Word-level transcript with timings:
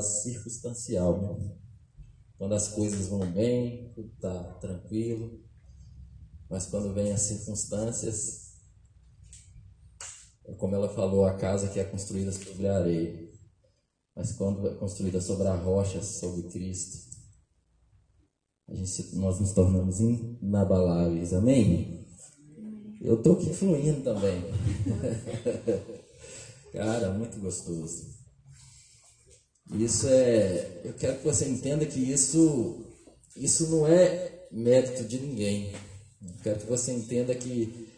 circunstancial. 0.00 1.38
Né? 1.38 1.56
Quando 2.36 2.54
as 2.54 2.68
coisas 2.68 3.08
vão 3.08 3.30
bem, 3.32 3.92
tudo 3.94 4.12
está 4.14 4.44
tranquilo, 4.54 5.42
mas 6.48 6.66
quando 6.66 6.94
vem 6.94 7.12
as 7.12 7.22
circunstâncias, 7.22 8.52
é 10.44 10.54
como 10.54 10.74
ela 10.74 10.88
falou, 10.88 11.24
a 11.24 11.34
casa 11.34 11.68
que 11.68 11.80
é 11.80 11.84
construída 11.84 12.32
sobre 12.32 12.68
a 12.68 12.78
areia, 12.78 13.28
mas 14.14 14.32
quando 14.32 14.66
é 14.68 14.74
construída 14.74 15.20
sobre 15.20 15.46
a 15.46 15.54
rocha, 15.54 16.02
sobre 16.02 16.48
Cristo, 16.50 17.08
a 18.68 18.74
gente, 18.74 19.16
nós 19.16 19.40
nos 19.40 19.52
tornamos 19.52 19.98
inabaláveis. 19.98 21.32
Amém? 21.32 22.06
Eu 23.00 23.14
estou 23.14 23.34
aqui 23.34 23.54
fluindo 23.54 24.02
também. 24.02 24.42
Cara, 26.72 27.12
muito 27.12 27.40
gostoso. 27.40 28.17
Isso 29.72 30.06
é. 30.08 30.82
Eu 30.84 30.94
quero 30.94 31.18
que 31.18 31.24
você 31.24 31.46
entenda 31.46 31.84
que 31.84 32.00
isso, 32.00 32.84
isso 33.36 33.68
não 33.68 33.86
é 33.86 34.46
mérito 34.50 35.04
de 35.04 35.18
ninguém. 35.18 35.72
Eu 36.22 36.42
quero 36.42 36.60
que 36.60 36.66
você 36.66 36.92
entenda 36.92 37.34
que 37.34 37.88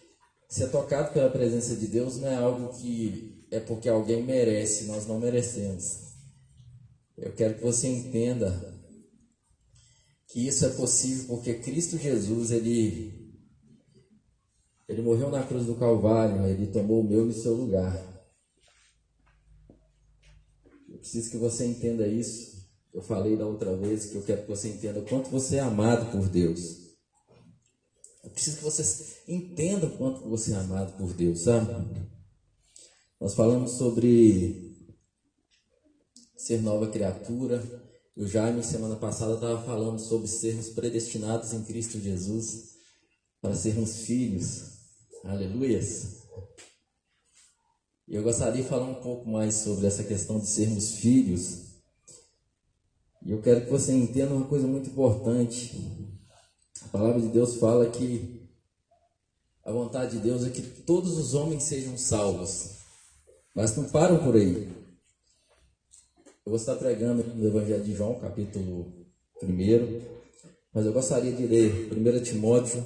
ser 0.48 0.68
tocado 0.68 1.12
pela 1.12 1.30
presença 1.30 1.76
de 1.76 1.86
Deus 1.86 2.16
não 2.16 2.28
é 2.28 2.34
algo 2.34 2.76
que 2.78 3.46
é 3.50 3.60
porque 3.60 3.88
alguém 3.88 4.22
merece, 4.22 4.84
nós 4.84 5.06
não 5.06 5.20
merecemos. 5.20 6.10
Eu 7.16 7.32
quero 7.32 7.54
que 7.54 7.62
você 7.62 7.86
entenda 7.86 8.50
que 10.28 10.46
isso 10.46 10.64
é 10.64 10.70
possível 10.70 11.36
porque 11.36 11.54
Cristo 11.54 11.98
Jesus, 11.98 12.50
ele 12.50 13.20
ele 14.88 15.02
morreu 15.02 15.30
na 15.30 15.44
cruz 15.44 15.66
do 15.66 15.76
Calvário, 15.76 16.44
ele 16.46 16.66
tomou 16.66 17.00
o 17.00 17.08
meu 17.08 17.26
e 17.26 17.30
o 17.30 17.34
seu 17.34 17.54
lugar. 17.54 17.94
Preciso 21.00 21.30
que 21.30 21.36
você 21.36 21.66
entenda 21.66 22.06
isso. 22.06 22.60
Eu 22.92 23.02
falei 23.02 23.36
da 23.36 23.46
outra 23.46 23.76
vez 23.76 24.06
que 24.06 24.16
eu 24.16 24.22
quero 24.22 24.42
que 24.42 24.48
você 24.48 24.68
entenda 24.68 25.00
o 25.00 25.04
quanto 25.04 25.30
você 25.30 25.56
é 25.56 25.60
amado 25.60 26.10
por 26.10 26.28
Deus. 26.28 26.80
Eu 28.24 28.30
preciso 28.30 28.58
que 28.58 28.64
você 28.64 28.82
entenda 29.28 29.86
o 29.86 29.96
quanto 29.96 30.28
você 30.28 30.52
é 30.52 30.56
amado 30.56 30.96
por 30.96 31.12
Deus, 31.14 31.40
sabe? 31.40 31.72
Nós 33.20 33.34
falamos 33.34 33.72
sobre 33.72 34.70
ser 36.36 36.60
nova 36.62 36.90
criatura. 36.90 37.62
O 38.16 38.26
Jaime, 38.26 38.62
semana 38.62 38.96
passada, 38.96 39.34
estava 39.34 39.62
falando 39.64 39.98
sobre 39.98 40.26
sermos 40.26 40.70
predestinados 40.70 41.52
em 41.52 41.62
Cristo 41.64 41.98
Jesus 42.00 42.70
para 43.40 43.54
sermos 43.54 44.00
filhos. 44.00 44.62
Aleluias. 45.24 46.20
Eu 48.10 48.24
gostaria 48.24 48.60
de 48.60 48.68
falar 48.68 48.86
um 48.86 48.94
pouco 48.94 49.30
mais 49.30 49.54
sobre 49.54 49.86
essa 49.86 50.02
questão 50.02 50.40
de 50.40 50.46
sermos 50.48 50.96
filhos. 50.96 51.76
E 53.24 53.30
eu 53.30 53.40
quero 53.40 53.64
que 53.64 53.70
você 53.70 53.92
entenda 53.92 54.34
uma 54.34 54.48
coisa 54.48 54.66
muito 54.66 54.90
importante. 54.90 55.78
A 56.82 56.88
palavra 56.88 57.20
de 57.20 57.28
Deus 57.28 57.54
fala 57.54 57.88
que 57.88 58.50
a 59.62 59.70
vontade 59.70 60.16
de 60.16 60.24
Deus 60.24 60.44
é 60.44 60.50
que 60.50 60.60
todos 60.60 61.16
os 61.16 61.34
homens 61.34 61.62
sejam 61.62 61.96
salvos. 61.96 62.78
Mas 63.54 63.76
não 63.76 63.84
param 63.84 64.18
por 64.24 64.34
aí. 64.34 64.68
Eu 66.44 66.50
vou 66.50 66.56
estar 66.56 66.74
pregando 66.74 67.22
no 67.22 67.46
Evangelho 67.46 67.84
de 67.84 67.94
João, 67.94 68.18
capítulo 68.18 68.92
1. 69.40 69.48
Mas 70.74 70.84
eu 70.84 70.92
gostaria 70.92 71.32
de 71.32 71.46
ler 71.46 71.92
1 71.92 72.22
Timóteo 72.24 72.84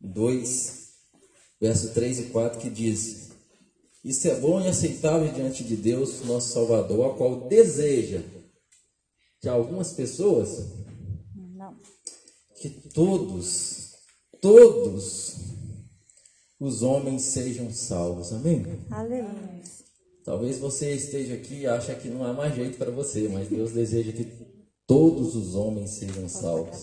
2, 0.00 0.88
verso 1.60 1.94
3 1.94 2.18
e 2.18 2.22
4, 2.30 2.58
que 2.58 2.70
diz: 2.70 3.27
isso 4.08 4.26
é 4.26 4.40
bom 4.40 4.58
e 4.58 4.68
aceitável 4.68 5.30
diante 5.30 5.62
de 5.62 5.76
Deus, 5.76 6.24
nosso 6.24 6.54
Salvador, 6.54 7.10
a 7.10 7.14
qual 7.14 7.46
deseja 7.46 8.22
que 9.38 9.46
algumas 9.46 9.92
pessoas, 9.92 10.66
Não. 11.34 11.76
que 12.56 12.70
todos, 12.70 13.92
todos 14.40 15.36
os 16.58 16.82
homens 16.82 17.20
sejam 17.20 17.70
salvos. 17.70 18.32
Amém? 18.32 18.64
Aleluia. 18.90 19.62
Talvez 20.24 20.58
você 20.58 20.94
esteja 20.94 21.34
aqui 21.34 21.60
e 21.60 21.66
ache 21.66 21.94
que 21.96 22.08
não 22.08 22.24
há 22.24 22.32
mais 22.32 22.54
jeito 22.54 22.78
para 22.78 22.90
você, 22.90 23.28
mas 23.28 23.48
Deus 23.48 23.72
deseja 23.72 24.10
que 24.12 24.26
todos 24.86 25.36
os 25.36 25.54
homens 25.54 25.90
sejam 25.90 26.26
salvos. 26.30 26.82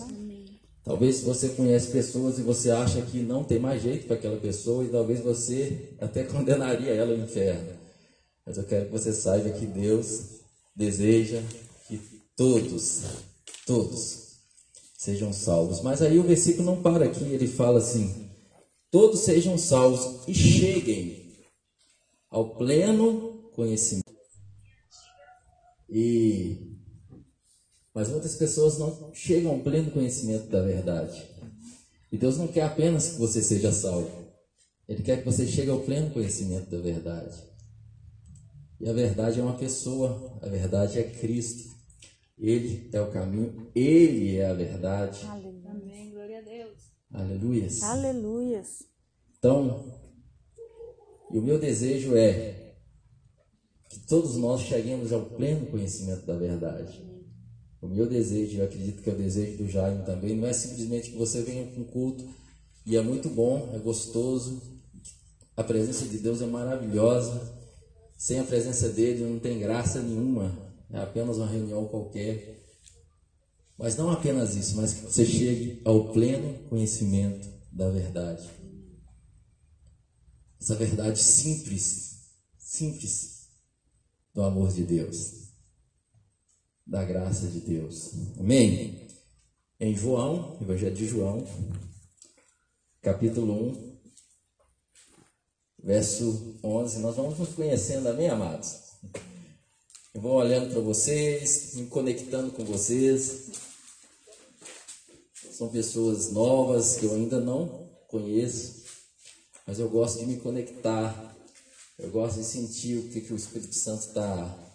Talvez 0.86 1.20
você 1.22 1.48
conhece 1.48 1.90
pessoas 1.90 2.38
e 2.38 2.42
você 2.42 2.70
acha 2.70 3.02
que 3.02 3.18
não 3.18 3.42
tem 3.42 3.58
mais 3.58 3.82
jeito 3.82 4.06
para 4.06 4.14
aquela 4.14 4.36
pessoa 4.36 4.84
e 4.84 4.88
talvez 4.88 5.18
você 5.18 5.96
até 6.00 6.22
condenaria 6.30 6.94
ela 6.94 7.10
ao 7.10 7.18
inferno. 7.18 7.76
Mas 8.46 8.56
eu 8.56 8.62
quero 8.62 8.86
que 8.86 8.92
você 8.92 9.12
saiba 9.12 9.50
que 9.50 9.66
Deus 9.66 10.42
deseja 10.76 11.42
que 11.88 11.98
todos, 12.36 13.02
todos 13.66 14.36
sejam 14.96 15.32
salvos. 15.32 15.80
Mas 15.82 16.00
aí 16.00 16.20
o 16.20 16.22
versículo 16.22 16.64
não 16.64 16.80
para 16.80 17.06
aqui, 17.06 17.24
ele 17.24 17.48
fala 17.48 17.80
assim: 17.80 18.30
todos 18.88 19.22
sejam 19.22 19.58
salvos 19.58 20.22
e 20.28 20.32
cheguem 20.32 21.32
ao 22.30 22.54
pleno 22.54 23.50
conhecimento. 23.56 24.06
E 25.88 26.76
mas 27.96 28.10
muitas 28.10 28.34
pessoas 28.34 28.76
não 28.76 29.10
chegam 29.14 29.52
ao 29.52 29.60
pleno 29.60 29.90
conhecimento 29.90 30.48
da 30.50 30.60
verdade. 30.60 31.26
E 32.12 32.18
Deus 32.18 32.36
não 32.36 32.46
quer 32.46 32.64
apenas 32.64 33.12
que 33.12 33.18
você 33.18 33.42
seja 33.42 33.72
salvo. 33.72 34.10
Ele 34.86 35.02
quer 35.02 35.20
que 35.20 35.24
você 35.24 35.46
chegue 35.46 35.70
ao 35.70 35.80
pleno 35.80 36.10
conhecimento 36.10 36.68
da 36.68 36.76
verdade. 36.76 37.42
E 38.78 38.86
a 38.86 38.92
verdade 38.92 39.40
é 39.40 39.42
uma 39.42 39.56
pessoa, 39.56 40.38
a 40.42 40.46
verdade 40.46 40.98
é 40.98 41.04
Cristo. 41.04 41.74
Ele 42.36 42.90
é 42.92 43.00
o 43.00 43.10
caminho, 43.10 43.70
ele 43.74 44.36
é 44.36 44.44
a 44.44 44.52
verdade. 44.52 45.24
Amém, 45.24 46.10
glória 46.10 46.40
a 46.40 46.42
Deus. 46.42 46.78
Aleluias. 47.10 47.82
Aleluias. 47.82 48.84
Então, 49.38 49.98
e 51.32 51.38
o 51.38 51.42
meu 51.42 51.58
desejo 51.58 52.14
é 52.14 52.74
que 53.88 54.00
todos 54.00 54.36
nós 54.36 54.60
cheguemos 54.60 55.14
ao 55.14 55.24
pleno 55.24 55.64
conhecimento 55.68 56.26
da 56.26 56.36
verdade. 56.36 57.15
O 57.86 57.88
meu 57.88 58.08
desejo, 58.08 58.58
eu 58.58 58.64
acredito 58.64 59.00
que 59.00 59.08
é 59.08 59.12
o 59.12 59.16
desejo 59.16 59.58
do 59.58 59.68
Jaime 59.68 60.04
também, 60.04 60.34
não 60.34 60.48
é 60.48 60.52
simplesmente 60.52 61.10
que 61.10 61.16
você 61.16 61.42
venha 61.42 61.70
com 61.70 61.84
culto 61.84 62.28
e 62.84 62.96
é 62.96 63.00
muito 63.00 63.28
bom, 63.28 63.70
é 63.72 63.78
gostoso, 63.78 64.60
a 65.56 65.62
presença 65.62 66.04
de 66.04 66.18
Deus 66.18 66.42
é 66.42 66.46
maravilhosa. 66.46 67.54
Sem 68.18 68.40
a 68.40 68.44
presença 68.44 68.88
dele 68.88 69.24
não 69.24 69.38
tem 69.38 69.60
graça 69.60 70.02
nenhuma, 70.02 70.52
é 70.90 70.98
apenas 70.98 71.36
uma 71.36 71.46
reunião 71.46 71.86
qualquer. 71.86 72.66
Mas 73.78 73.96
não 73.96 74.10
apenas 74.10 74.56
isso, 74.56 74.76
mas 74.76 74.92
que 74.92 75.02
você 75.02 75.24
chegue 75.24 75.80
ao 75.84 76.12
pleno 76.12 76.58
conhecimento 76.68 77.48
da 77.70 77.88
verdade. 77.88 78.50
Essa 80.60 80.74
verdade 80.74 81.20
simples, 81.20 82.32
simples 82.58 83.46
do 84.34 84.42
amor 84.42 84.72
de 84.72 84.82
Deus 84.82 85.45
da 86.86 87.04
graça 87.04 87.48
de 87.48 87.60
Deus. 87.60 88.12
Amém? 88.38 89.08
Em 89.80 89.94
João, 89.94 90.56
Evangelho 90.60 90.94
de 90.94 91.06
João, 91.06 91.44
capítulo 93.02 93.70
1, 93.70 93.96
verso 95.82 96.58
11, 96.62 97.00
nós 97.00 97.16
vamos 97.16 97.38
nos 97.38 97.50
conhecendo, 97.50 98.08
amém, 98.08 98.28
amados? 98.28 98.82
Eu 100.14 100.20
vou 100.20 100.34
olhando 100.34 100.72
para 100.72 100.80
vocês, 100.80 101.74
me 101.74 101.86
conectando 101.86 102.52
com 102.52 102.64
vocês. 102.64 103.50
São 105.50 105.68
pessoas 105.68 106.32
novas 106.32 106.96
que 106.96 107.04
eu 107.04 107.14
ainda 107.14 107.40
não 107.40 107.90
conheço, 108.08 108.84
mas 109.66 109.78
eu 109.78 109.88
gosto 109.90 110.20
de 110.20 110.26
me 110.26 110.38
conectar. 110.38 111.36
Eu 111.98 112.10
gosto 112.10 112.38
de 112.38 112.44
sentir 112.44 112.98
o 112.98 113.08
que, 113.08 113.20
que 113.22 113.32
o 113.32 113.36
Espírito 113.36 113.74
Santo 113.74 114.06
está 114.06 114.65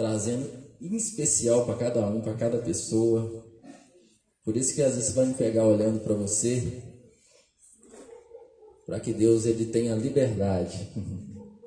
trazendo 0.00 0.50
em 0.80 0.96
especial 0.96 1.66
para 1.66 1.76
cada 1.76 2.06
um, 2.06 2.22
para 2.22 2.32
cada 2.32 2.56
pessoa. 2.56 3.44
Por 4.42 4.56
isso 4.56 4.74
que 4.74 4.80
às 4.80 4.94
vezes 4.94 5.12
vai 5.12 5.26
me 5.26 5.34
pegar 5.34 5.66
olhando 5.66 6.00
para 6.00 6.14
você, 6.14 6.82
para 8.86 8.98
que 8.98 9.12
Deus 9.12 9.44
ele 9.44 9.66
tenha 9.66 9.94
liberdade, 9.94 10.90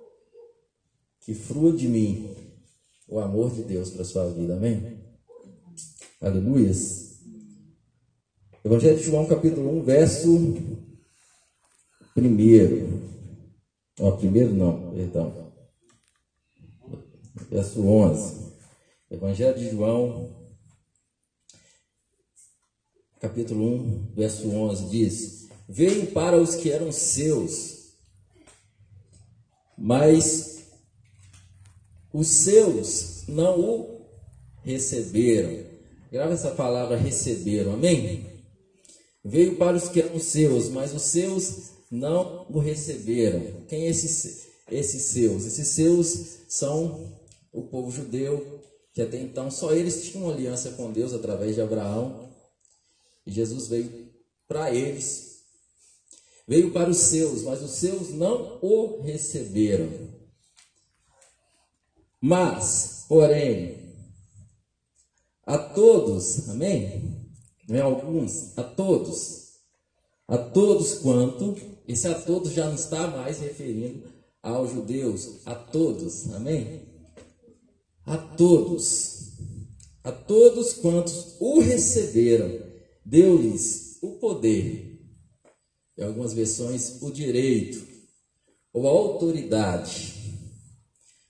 que 1.22 1.36
frua 1.36 1.74
de 1.74 1.88
mim 1.88 2.36
o 3.08 3.20
amor 3.20 3.52
de 3.52 3.62
Deus 3.62 3.92
para 3.92 4.04
sua 4.04 4.28
vida, 4.32 4.56
amém? 4.56 5.00
Aleluias. 6.20 7.20
Evangelho 8.66 8.98
de 8.98 9.04
João, 9.04 9.28
capítulo 9.28 9.78
1, 9.78 9.84
verso 9.84 10.36
1. 10.36 10.84
Ó, 14.00 14.12
primeiro 14.14 14.56
não, 14.56 14.92
perdão 14.96 15.53
verso 17.50 17.82
11. 17.82 18.54
Evangelho 19.10 19.58
de 19.58 19.70
João, 19.70 20.34
capítulo 23.20 23.76
1, 23.76 24.14
verso 24.16 24.50
11 24.50 24.90
diz: 24.90 25.50
Veio 25.68 26.12
para 26.12 26.38
os 26.38 26.56
que 26.56 26.72
eram 26.72 26.92
seus, 26.92 27.94
mas 29.78 30.64
os 32.12 32.28
seus 32.28 33.24
não 33.28 33.60
o 33.60 34.06
receberam. 34.64 35.66
Grava 36.12 36.34
essa 36.34 36.52
palavra 36.52 36.96
receberam, 36.96 37.74
amém? 37.74 38.28
Veio 39.24 39.56
para 39.58 39.78
os 39.78 39.88
que 39.90 40.02
eram 40.02 40.20
seus, 40.20 40.70
mas 40.70 40.94
os 40.94 41.02
seus 41.04 41.72
não 41.90 42.46
o 42.50 42.60
receberam. 42.60 43.66
Quem 43.68 43.84
é 43.84 43.90
esses, 43.90 44.48
esses 44.70 45.02
seus? 45.04 45.46
Esses 45.46 45.68
seus 45.70 46.40
são 46.48 47.23
o 47.54 47.64
povo 47.64 47.92
judeu, 47.92 48.62
que 48.94 49.02
até 49.02 49.20
então 49.20 49.50
só 49.50 49.72
eles 49.72 50.04
tinham 50.04 50.30
aliança 50.30 50.72
com 50.72 50.92
Deus 50.92 51.14
através 51.14 51.56
de 51.56 51.62
Abraão. 51.62 52.30
E 53.26 53.32
Jesus 53.32 53.68
veio 53.68 54.12
para 54.48 54.74
eles. 54.74 55.44
Veio 56.48 56.74
para 56.74 56.90
os 56.90 56.98
seus, 56.98 57.44
mas 57.44 57.62
os 57.62 57.72
seus 57.72 58.10
não 58.10 58.60
o 58.62 59.02
receberam. 59.02 59.90
Mas, 62.20 63.06
porém, 63.08 63.94
a 65.46 65.58
todos, 65.58 66.50
amém? 66.50 67.30
Não 67.68 67.76
é 67.76 67.82
alguns, 67.82 68.58
a 68.58 68.64
todos. 68.64 69.44
A 70.28 70.38
todos 70.38 70.96
quanto, 70.96 71.56
esse 71.88 72.08
a 72.08 72.20
todos 72.20 72.54
já 72.54 72.66
não 72.66 72.76
está 72.76 73.08
mais 73.08 73.40
referindo 73.40 74.08
aos 74.42 74.72
judeus, 74.72 75.46
a 75.46 75.56
todos, 75.56 76.34
amém? 76.34 76.93
A 78.06 78.18
todos, 78.18 79.32
a 80.04 80.12
todos 80.12 80.74
quantos 80.74 81.38
o 81.40 81.60
receberam, 81.60 82.62
deu-lhes 83.06 83.98
o 84.02 84.20
poder, 84.20 85.00
em 85.98 86.04
algumas 86.04 86.34
versões, 86.34 87.02
o 87.02 87.12
direito, 87.12 87.88
ou 88.74 88.88
a 88.88 88.92
autoridade, 88.92 90.14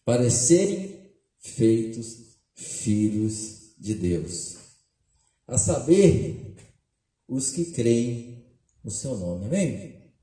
para 0.04 0.30
serem 0.30 1.12
feitos 1.40 2.38
filhos 2.56 3.74
de 3.78 3.94
Deus. 3.94 4.56
A 5.48 5.58
saber, 5.58 6.56
os 7.28 7.52
que 7.52 7.66
creem 7.66 8.46
no 8.84 8.92
seu 8.92 9.18
nome. 9.18 9.46
Amém? 9.46 10.14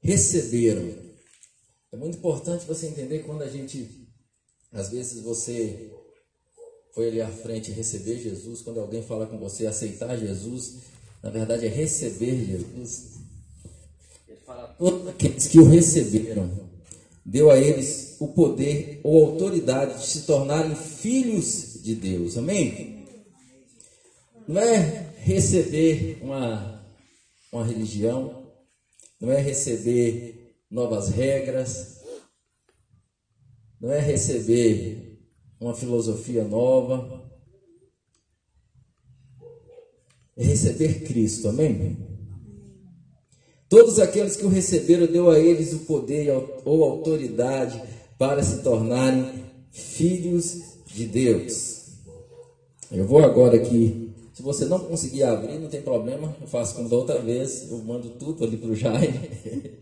Receberam. 0.00 1.07
É 1.92 1.96
muito 1.96 2.18
importante 2.18 2.66
você 2.66 2.86
entender 2.86 3.20
quando 3.20 3.42
a 3.42 3.48
gente, 3.48 4.08
às 4.72 4.90
vezes 4.90 5.22
você 5.22 5.90
foi 6.94 7.08
ali 7.08 7.20
à 7.20 7.28
frente 7.28 7.70
receber 7.70 8.18
Jesus, 8.18 8.60
quando 8.60 8.80
alguém 8.80 9.02
fala 9.02 9.26
com 9.26 9.38
você 9.38 9.66
aceitar 9.66 10.16
Jesus, 10.18 10.78
na 11.22 11.30
verdade 11.30 11.66
é 11.66 11.68
receber 11.68 12.44
Jesus. 12.44 13.14
Ele 14.28 14.38
fala 14.44 14.68
todos 14.78 15.08
aqueles 15.08 15.46
que 15.46 15.58
o 15.58 15.64
receberam 15.64 16.68
deu 17.24 17.50
a 17.50 17.58
eles 17.58 18.16
o 18.18 18.28
poder 18.28 19.00
ou 19.04 19.26
autoridade 19.26 20.00
de 20.00 20.06
se 20.06 20.22
tornarem 20.22 20.74
filhos 20.74 21.82
de 21.82 21.94
Deus. 21.94 22.36
Amém? 22.36 23.06
Não 24.46 24.60
é 24.60 25.12
receber 25.18 26.18
uma, 26.22 26.82
uma 27.52 27.64
religião, 27.64 28.50
não 29.20 29.30
é 29.30 29.40
receber 29.40 30.37
novas 30.70 31.08
regras, 31.08 31.98
não 33.80 33.92
é 33.92 34.00
receber 34.00 35.18
uma 35.60 35.74
filosofia 35.74 36.44
nova, 36.44 37.28
é 40.36 40.44
receber 40.44 41.04
Cristo. 41.04 41.48
Amém? 41.48 41.96
Todos 43.68 43.98
aqueles 43.98 44.36
que 44.36 44.46
o 44.46 44.48
receberam, 44.48 45.06
deu 45.06 45.30
a 45.30 45.38
eles 45.38 45.72
o 45.72 45.80
poder 45.80 46.30
ou 46.64 46.84
autoridade 46.84 47.82
para 48.16 48.42
se 48.42 48.62
tornarem 48.62 49.44
filhos 49.70 50.62
de 50.86 51.06
Deus. 51.06 51.78
Eu 52.90 53.06
vou 53.06 53.22
agora 53.22 53.56
aqui. 53.56 54.07
Se 54.38 54.42
você 54.44 54.66
não 54.66 54.78
conseguir 54.78 55.24
abrir, 55.24 55.58
não 55.58 55.68
tem 55.68 55.82
problema. 55.82 56.32
Eu 56.40 56.46
faço 56.46 56.76
como 56.76 56.88
da 56.88 56.94
outra 56.94 57.18
vez. 57.20 57.68
Eu 57.68 57.78
mando 57.78 58.10
tudo 58.10 58.44
ali 58.44 58.56
para 58.56 58.70
o 58.70 58.76
Jaime. 58.76 59.32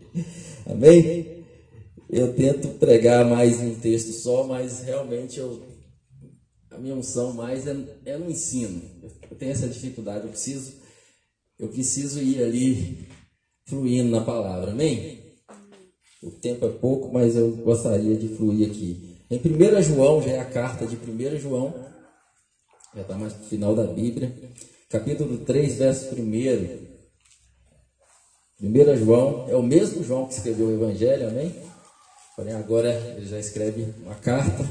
Amém? 0.65 1.45
Eu 2.09 2.33
tento 2.33 2.69
pregar 2.79 3.23
mais 3.23 3.61
em 3.61 3.73
um 3.73 3.75
texto 3.75 4.11
só, 4.13 4.47
mas 4.47 4.79
realmente 4.79 5.37
eu, 5.39 5.61
a 6.71 6.77
minha 6.79 6.95
unção 6.95 7.33
mais 7.33 7.67
é, 7.67 7.75
é 8.03 8.17
no 8.17 8.31
ensino. 8.31 8.81
Eu 9.29 9.37
tenho 9.37 9.51
essa 9.51 9.67
dificuldade. 9.67 10.25
Eu 10.25 10.31
preciso, 10.31 10.73
eu 11.59 11.67
preciso 11.67 12.19
ir 12.19 12.41
ali 12.41 13.07
fluindo 13.67 14.09
na 14.09 14.21
palavra. 14.21 14.71
Amém? 14.71 15.19
O 16.23 16.31
tempo 16.31 16.65
é 16.65 16.69
pouco, 16.69 17.13
mas 17.13 17.35
eu 17.35 17.51
gostaria 17.57 18.15
de 18.15 18.27
fluir 18.29 18.67
aqui. 18.67 19.17
Em 19.29 19.37
1 19.37 19.83
João, 19.83 20.19
já 20.19 20.31
é 20.31 20.39
a 20.39 20.45
carta 20.45 20.87
de 20.87 20.95
1 20.95 21.37
João, 21.37 21.75
já 22.95 23.01
está 23.01 23.17
mais 23.17 23.33
para 23.33 23.43
o 23.43 23.47
final 23.47 23.75
da 23.75 23.85
Bíblia, 23.85 24.35
capítulo 24.89 25.39
3, 25.39 25.75
verso 25.75 26.15
1. 26.15 26.97
1 28.59 28.97
João, 28.97 29.47
é 29.49 29.55
o 29.55 29.61
mesmo 29.61 30.03
João 30.03 30.27
que 30.27 30.33
escreveu 30.33 30.67
o 30.67 30.73
Evangelho, 30.73 31.27
amém? 31.27 31.55
Porém, 32.35 32.53
agora 32.53 32.93
ele 33.15 33.25
já 33.25 33.39
escreve 33.39 33.93
uma 34.01 34.15
carta. 34.15 34.63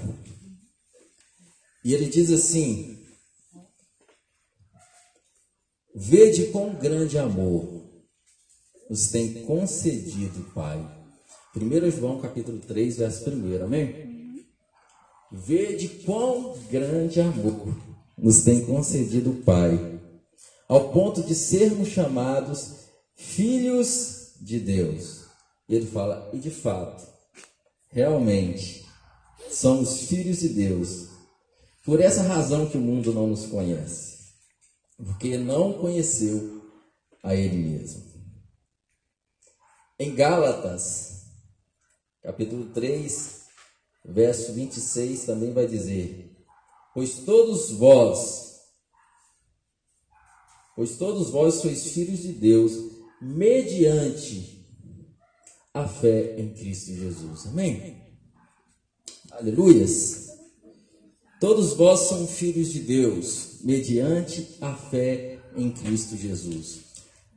E 1.84 1.94
ele 1.94 2.06
diz 2.06 2.32
assim: 2.32 3.04
Vede 5.94 6.46
com 6.46 6.74
grande 6.74 7.16
amor 7.16 7.76
nos 8.88 9.08
tem 9.08 9.44
concedido, 9.44 10.52
Pai. 10.54 10.78
1 11.56 11.90
João 11.90 12.20
capítulo 12.20 12.58
3, 12.58 12.98
verso 12.98 13.30
1, 13.30 13.64
amém? 13.64 14.46
Vede 15.32 15.88
quão 16.04 16.56
grande 16.70 17.20
amor 17.20 17.76
nos 18.16 18.42
tem 18.42 18.64
concedido 18.64 19.42
Pai, 19.44 20.00
ao 20.68 20.92
ponto 20.92 21.22
de 21.22 21.34
sermos 21.34 21.88
chamados 21.88 22.86
filhos 23.14 24.32
de 24.40 24.58
Deus. 24.58 25.24
E 25.68 25.74
ele 25.74 25.86
fala, 25.86 26.30
e 26.32 26.38
de 26.38 26.50
fato, 26.50 27.06
realmente, 27.90 28.86
somos 29.50 30.02
filhos 30.02 30.40
de 30.40 30.48
Deus. 30.50 31.08
Por 31.84 32.00
essa 32.00 32.22
razão 32.22 32.66
que 32.68 32.76
o 32.76 32.80
mundo 32.80 33.12
não 33.12 33.26
nos 33.26 33.46
conhece, 33.46 34.18
porque 34.96 35.36
não 35.36 35.74
conheceu 35.74 36.62
a 37.22 37.34
Ele 37.34 37.56
mesmo. 37.56 38.04
Em 39.98 40.14
Gálatas, 40.14 41.22
capítulo 42.22 42.66
3, 42.66 43.42
verso 44.04 44.52
26, 44.52 45.24
também 45.24 45.52
vai 45.52 45.66
dizer: 45.66 46.35
Pois 46.96 47.16
todos 47.26 47.72
vós, 47.72 48.54
pois 50.74 50.96
todos 50.96 51.28
vós 51.28 51.56
sois 51.56 51.88
filhos 51.88 52.20
de 52.20 52.32
Deus, 52.32 52.72
mediante 53.20 54.66
a 55.74 55.86
fé 55.86 56.40
em 56.40 56.54
Cristo 56.54 56.94
Jesus. 56.94 57.48
Amém? 57.48 58.02
Aleluias. 59.30 60.28
Todos 61.38 61.74
vós 61.74 62.00
são 62.08 62.26
filhos 62.26 62.72
de 62.72 62.80
Deus, 62.80 63.58
mediante 63.60 64.56
a 64.62 64.74
fé 64.74 65.38
em 65.54 65.70
Cristo 65.70 66.16
Jesus. 66.16 66.78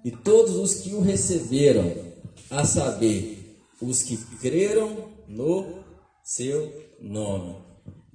E 0.05 0.11
todos 0.11 0.55
os 0.55 0.75
que 0.75 0.93
o 0.93 1.01
receberam, 1.01 2.13
a 2.49 2.63
saber, 2.63 3.59
os 3.81 4.03
que 4.03 4.15
creram 4.37 5.09
no 5.27 5.83
seu 6.23 6.71
nome. 7.01 7.67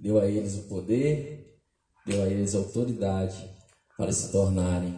Deu 0.05 0.21
a 0.21 0.31
eles 0.31 0.55
o 0.57 0.65
poder, 0.65 1.34
deu 2.07 2.23
a 2.23 2.29
eles 2.29 2.55
autoridade 2.55 3.37
para 3.97 4.13
se 4.13 4.31
tornarem 4.31 4.95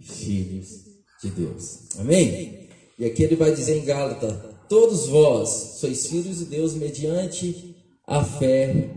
filhos 0.00 0.84
de 1.22 1.30
Deus. 1.30 1.96
Amém? 1.98 2.68
E 2.98 3.04
aqui 3.04 3.22
ele 3.22 3.36
vai 3.36 3.54
dizer 3.54 3.78
em 3.78 3.84
Gálatas: 3.84 4.34
Todos 4.68 5.06
vós 5.06 5.48
sois 5.78 6.06
filhos 6.06 6.38
de 6.38 6.44
Deus 6.46 6.74
mediante 6.74 7.76
a 8.06 8.24
fé 8.24 8.90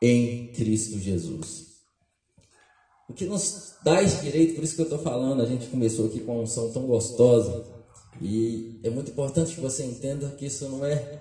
em 0.00 0.52
Cristo 0.52 0.98
Jesus. 0.98 1.64
O 3.08 3.12
que 3.12 3.26
nos 3.26 3.74
dá 3.84 4.02
esse 4.02 4.22
direito, 4.22 4.54
por 4.54 4.64
isso 4.64 4.74
que 4.74 4.80
eu 4.80 4.84
estou 4.86 4.98
falando, 4.98 5.42
a 5.42 5.46
gente 5.46 5.66
começou 5.66 6.06
aqui 6.06 6.20
com 6.20 6.32
uma 6.32 6.42
unção 6.42 6.72
tão 6.72 6.86
gostosa 6.86 7.64
e 8.20 8.80
é 8.82 8.90
muito 8.90 9.10
importante 9.10 9.54
que 9.54 9.60
você 9.60 9.84
entenda 9.84 10.30
que 10.30 10.46
isso 10.46 10.68
não 10.68 10.84
é 10.84 11.20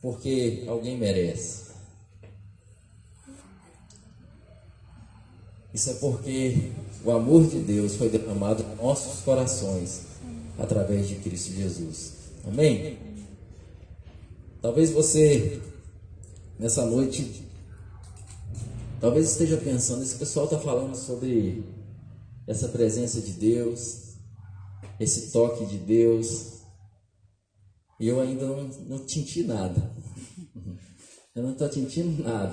porque 0.00 0.64
alguém 0.66 0.96
merece. 0.96 1.69
Isso 5.72 5.90
é 5.90 5.94
porque 5.94 6.72
o 7.04 7.10
amor 7.12 7.46
de 7.46 7.60
Deus 7.60 7.94
foi 7.94 8.08
derramado 8.08 8.62
em 8.62 8.76
nossos 8.76 9.20
corações 9.20 10.02
através 10.58 11.08
de 11.08 11.16
Cristo 11.16 11.52
Jesus. 11.52 12.12
Amém? 12.44 12.98
Talvez 14.60 14.90
você, 14.90 15.62
nessa 16.58 16.84
noite, 16.84 17.46
talvez 19.00 19.30
esteja 19.30 19.56
pensando: 19.56 20.02
esse 20.02 20.16
pessoal 20.16 20.46
está 20.46 20.58
falando 20.58 20.94
sobre 20.94 21.64
essa 22.46 22.68
presença 22.68 23.20
de 23.20 23.32
Deus, 23.32 24.16
esse 24.98 25.30
toque 25.30 25.64
de 25.66 25.78
Deus. 25.78 26.60
E 27.98 28.08
eu 28.08 28.20
ainda 28.20 28.46
não, 28.46 28.64
não 28.88 29.06
nada. 29.46 29.92
Eu 31.32 31.44
não 31.44 31.52
estou 31.52 31.72
sentindo 31.72 32.24
nada. 32.24 32.52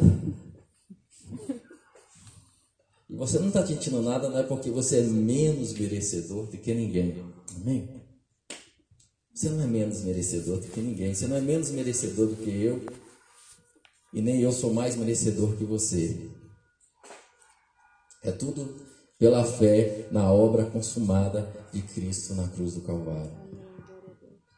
E 3.09 3.15
você 3.15 3.39
não 3.39 3.47
está 3.47 3.65
sentindo 3.65 4.01
nada, 4.01 4.29
não 4.29 4.39
é 4.39 4.43
porque 4.43 4.69
você 4.69 4.99
é 4.99 5.03
menos 5.03 5.73
merecedor 5.73 6.47
do 6.47 6.57
que 6.57 6.73
ninguém. 6.73 7.23
Amém? 7.55 7.89
Você 9.33 9.49
não 9.49 9.63
é 9.63 9.67
menos 9.67 10.01
merecedor 10.01 10.59
do 10.59 10.67
que 10.67 10.81
ninguém. 10.81 11.13
Você 11.13 11.27
não 11.27 11.37
é 11.37 11.41
menos 11.41 11.69
merecedor 11.71 12.27
do 12.27 12.35
que 12.35 12.49
eu. 12.49 12.81
E 14.13 14.21
nem 14.21 14.41
eu 14.41 14.51
sou 14.51 14.73
mais 14.73 14.95
merecedor 14.95 15.55
que 15.55 15.63
você. 15.63 16.29
É 18.23 18.31
tudo 18.31 18.85
pela 19.19 19.43
fé 19.43 20.07
na 20.11 20.31
obra 20.31 20.65
consumada 20.65 21.47
de 21.71 21.81
Cristo 21.81 22.33
na 22.33 22.47
cruz 22.47 22.73
do 22.73 22.81
Calvário. 22.81 23.31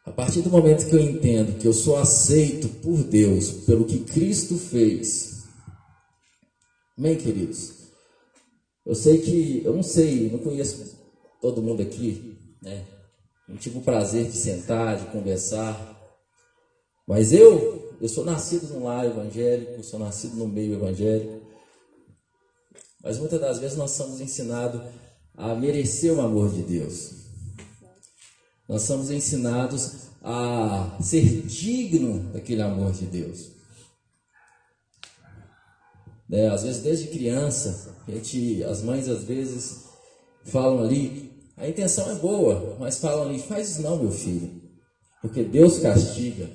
A 0.06 0.12
partir 0.12 0.42
do 0.42 0.50
momento 0.50 0.88
que 0.88 0.96
eu 0.96 1.02
entendo 1.02 1.60
que 1.60 1.68
eu 1.68 1.74
sou 1.74 1.98
aceito 1.98 2.68
por 2.82 3.04
Deus 3.04 3.52
pelo 3.66 3.86
que 3.86 4.00
Cristo 4.00 4.58
fez. 4.58 5.44
Amém, 6.98 7.16
queridos? 7.16 7.79
Eu 8.86 8.96
sei 8.96 9.20
que, 9.20 9.62
eu 9.64 9.74
não 9.74 9.84
sei, 9.84 10.30
não 10.30 10.40
conheço 10.40 10.98
todo 11.42 11.62
mundo 11.62 11.82
aqui, 11.82 12.38
né? 12.62 12.86
Não 13.48 13.58
tive 13.58 13.80
o 13.80 13.82
prazer 13.82 14.26
de 14.26 14.38
sentar, 14.38 14.98
de 14.98 15.12
conversar. 15.12 15.98
Mas 17.08 17.34
eu, 17.34 17.98
eu 18.00 18.08
sou 18.08 18.24
nascido 18.24 18.72
num 18.74 18.84
lar 18.84 19.06
evangélico, 19.06 19.84
sou 19.84 20.00
nascido 20.00 20.36
no 20.36 20.48
meio 20.48 20.76
evangélico. 20.76 21.48
Mas 23.04 23.18
muitas 23.18 23.40
das 23.40 23.60
vezes 23.60 23.78
nós 23.78 23.92
somos 23.92 24.22
ensinados 24.22 24.82
a 25.36 25.56
merecer 25.56 26.14
o 26.14 26.22
amor 26.22 26.54
de 26.54 26.62
Deus. 26.62 27.12
Nós 28.68 28.84
somos 28.84 29.10
ensinados 29.10 30.10
a 30.22 30.98
ser 31.02 31.42
digno 31.44 32.32
daquele 32.32 32.62
amor 32.62 32.92
de 32.92 33.06
Deus. 33.06 33.59
Né? 36.30 36.48
Às 36.48 36.64
vezes, 36.64 36.84
desde 36.84 37.08
criança, 37.08 37.96
a 38.08 38.12
gente, 38.12 38.64
as 38.64 38.84
mães 38.84 39.10
às 39.10 39.24
vezes 39.24 39.86
falam 40.44 40.84
ali, 40.84 41.32
a 41.58 41.68
intenção 41.68 42.10
é 42.12 42.16
boa, 42.16 42.78
mas 42.80 43.00
falam 43.00 43.28
ali, 43.28 43.40
faz 43.40 43.72
isso 43.72 43.82
não, 43.82 43.98
meu 43.98 44.12
filho, 44.12 44.62
porque 45.22 45.44
Deus 45.44 45.80
castiga. 45.80 46.50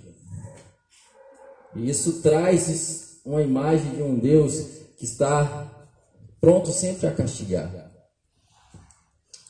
E 1.74 1.90
isso 1.90 2.22
traz 2.22 3.18
uma 3.24 3.42
imagem 3.42 3.96
de 3.96 4.02
um 4.02 4.16
Deus 4.16 4.54
que 4.96 5.04
está 5.04 5.88
pronto 6.40 6.70
sempre 6.70 7.08
a 7.08 7.12
castigar. 7.12 7.90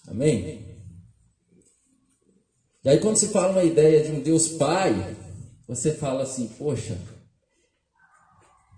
Amém? 0.08 0.74
E 2.82 2.88
aí, 2.88 2.98
quando 2.98 3.16
se 3.16 3.28
fala 3.28 3.52
uma 3.52 3.64
ideia 3.64 4.04
de 4.04 4.12
um 4.12 4.20
Deus 4.20 4.48
Pai, 4.48 5.16
você 5.66 5.92
fala 5.94 6.22
assim: 6.22 6.48
poxa, 6.58 6.98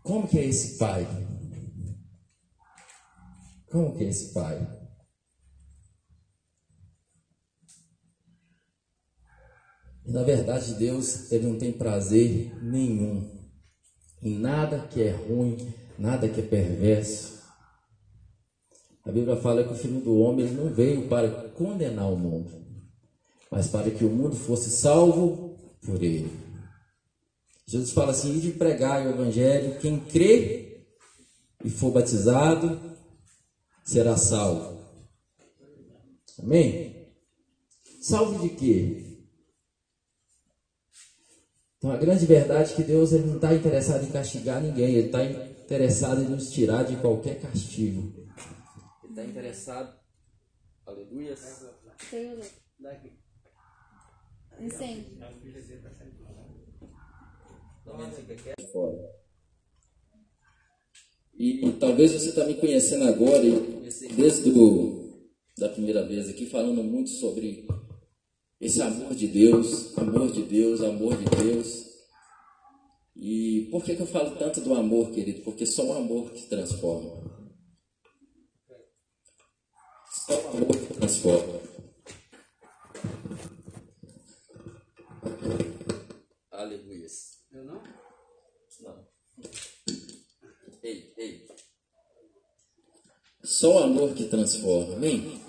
como 0.03 0.29
que 0.29 0.39
é 0.39 0.45
esse 0.45 0.79
Pai? 0.79 1.07
Como 3.77 3.95
que 3.95 4.05
é 4.05 4.09
esse 4.09 4.33
pai? 4.33 4.67
E 10.07 10.11
na 10.11 10.23
verdade, 10.23 10.73
Deus 10.77 11.31
ele 11.31 11.47
não 11.47 11.59
tem 11.59 11.73
prazer 11.73 12.57
nenhum 12.65 13.31
em 14.23 14.39
nada 14.39 14.89
que 14.89 15.03
é 15.03 15.11
ruim, 15.11 15.75
nada 15.99 16.27
que 16.27 16.41
é 16.41 16.43
perverso. 16.43 17.43
A 19.05 19.13
Bíblia 19.13 19.37
fala 19.37 19.63
que 19.63 19.75
o 19.75 19.77
Filho 19.77 20.01
do 20.01 20.21
Homem 20.21 20.47
ele 20.47 20.55
não 20.55 20.73
veio 20.73 21.07
para 21.07 21.29
condenar 21.51 22.11
o 22.11 22.17
mundo, 22.17 22.51
mas 23.51 23.69
para 23.69 23.91
que 23.91 24.07
o 24.07 24.11
mundo 24.11 24.37
fosse 24.37 24.71
salvo 24.71 25.55
por 25.85 26.03
ele. 26.03 26.33
Jesus 27.67 27.93
fala 27.93 28.13
assim: 28.13 28.41
de 28.41 28.53
pregar 28.53 29.05
o 29.05 29.11
Evangelho, 29.11 29.79
quem 29.81 30.01
crê 30.01 30.87
e 31.63 31.69
for 31.69 31.91
batizado 31.91 32.96
será 33.87 34.17
salvo. 34.17 34.85
Amém? 36.43 37.15
Salvo 38.03 38.47
de 38.47 38.55
quê? 38.55 39.07
Então 41.79 41.91
a 41.93 41.97
grande 41.97 42.27
verdade 42.27 42.73
é 42.73 42.77
que 42.77 42.83
Deus 42.83 43.13
ele 43.13 43.27
não 43.27 43.37
está 43.37 43.55
interessado 43.55 44.05
em 44.05 44.11
castigar 44.11 44.61
ninguém, 44.61 44.97
Ele 44.97 45.07
está 45.07 45.25
interessado 45.25 46.23
em 46.23 46.29
nos 46.29 46.51
tirar 46.51 46.83
de 46.83 46.97
qualquer 46.97 47.41
castigo. 47.41 48.13
Ele 49.05 49.11
está 49.11 49.25
interessado. 49.25 49.97
Aleluia. 50.85 51.35
Incêndio. 54.59 55.19
Fora. 58.73 59.26
E, 61.39 61.71
talvez 61.79 62.13
você 62.13 62.31
está 62.31 62.45
me 62.47 62.55
conhecendo 62.55 63.05
agora, 63.05 63.45
e 63.45 64.13
desde 64.17 64.51
do, 64.51 65.31
da 65.59 65.69
primeira 65.69 66.07
vez 66.07 66.29
aqui, 66.29 66.47
falando 66.47 66.83
muito 66.83 67.11
sobre 67.11 67.67
esse 68.61 68.81
amor 68.81 69.15
de 69.15 69.27
Deus, 69.27 69.97
amor 69.99 70.33
de 70.33 70.43
Deus, 70.43 70.81
amor 70.81 71.17
de 71.17 71.25
Deus. 71.25 71.87
E 73.15 73.69
por 73.71 73.85
que, 73.85 73.97
que 73.97 74.03
eu 74.03 74.07
falo 74.07 74.37
tanto 74.37 74.61
do 74.61 74.75
amor, 74.75 75.11
querido? 75.11 75.43
Porque 75.43 75.67
só 75.67 75.85
o 75.85 75.93
amor 75.93 76.31
que 76.33 76.49
transforma. 76.49 77.11
Só 80.27 80.35
o 80.35 80.49
amor 80.49 80.77
que 80.77 80.95
transforma. 80.95 81.61
Aleluia. 86.51 87.07
Eu 87.53 87.65
não? 87.65 87.83
Não. 88.81 89.07
Ei, 90.83 91.13
ei. 91.17 91.47
Só 93.47 93.77
o 93.77 93.79
amor 93.85 94.13
que 94.13 94.25
transforma, 94.25 94.97
amém? 94.97 95.41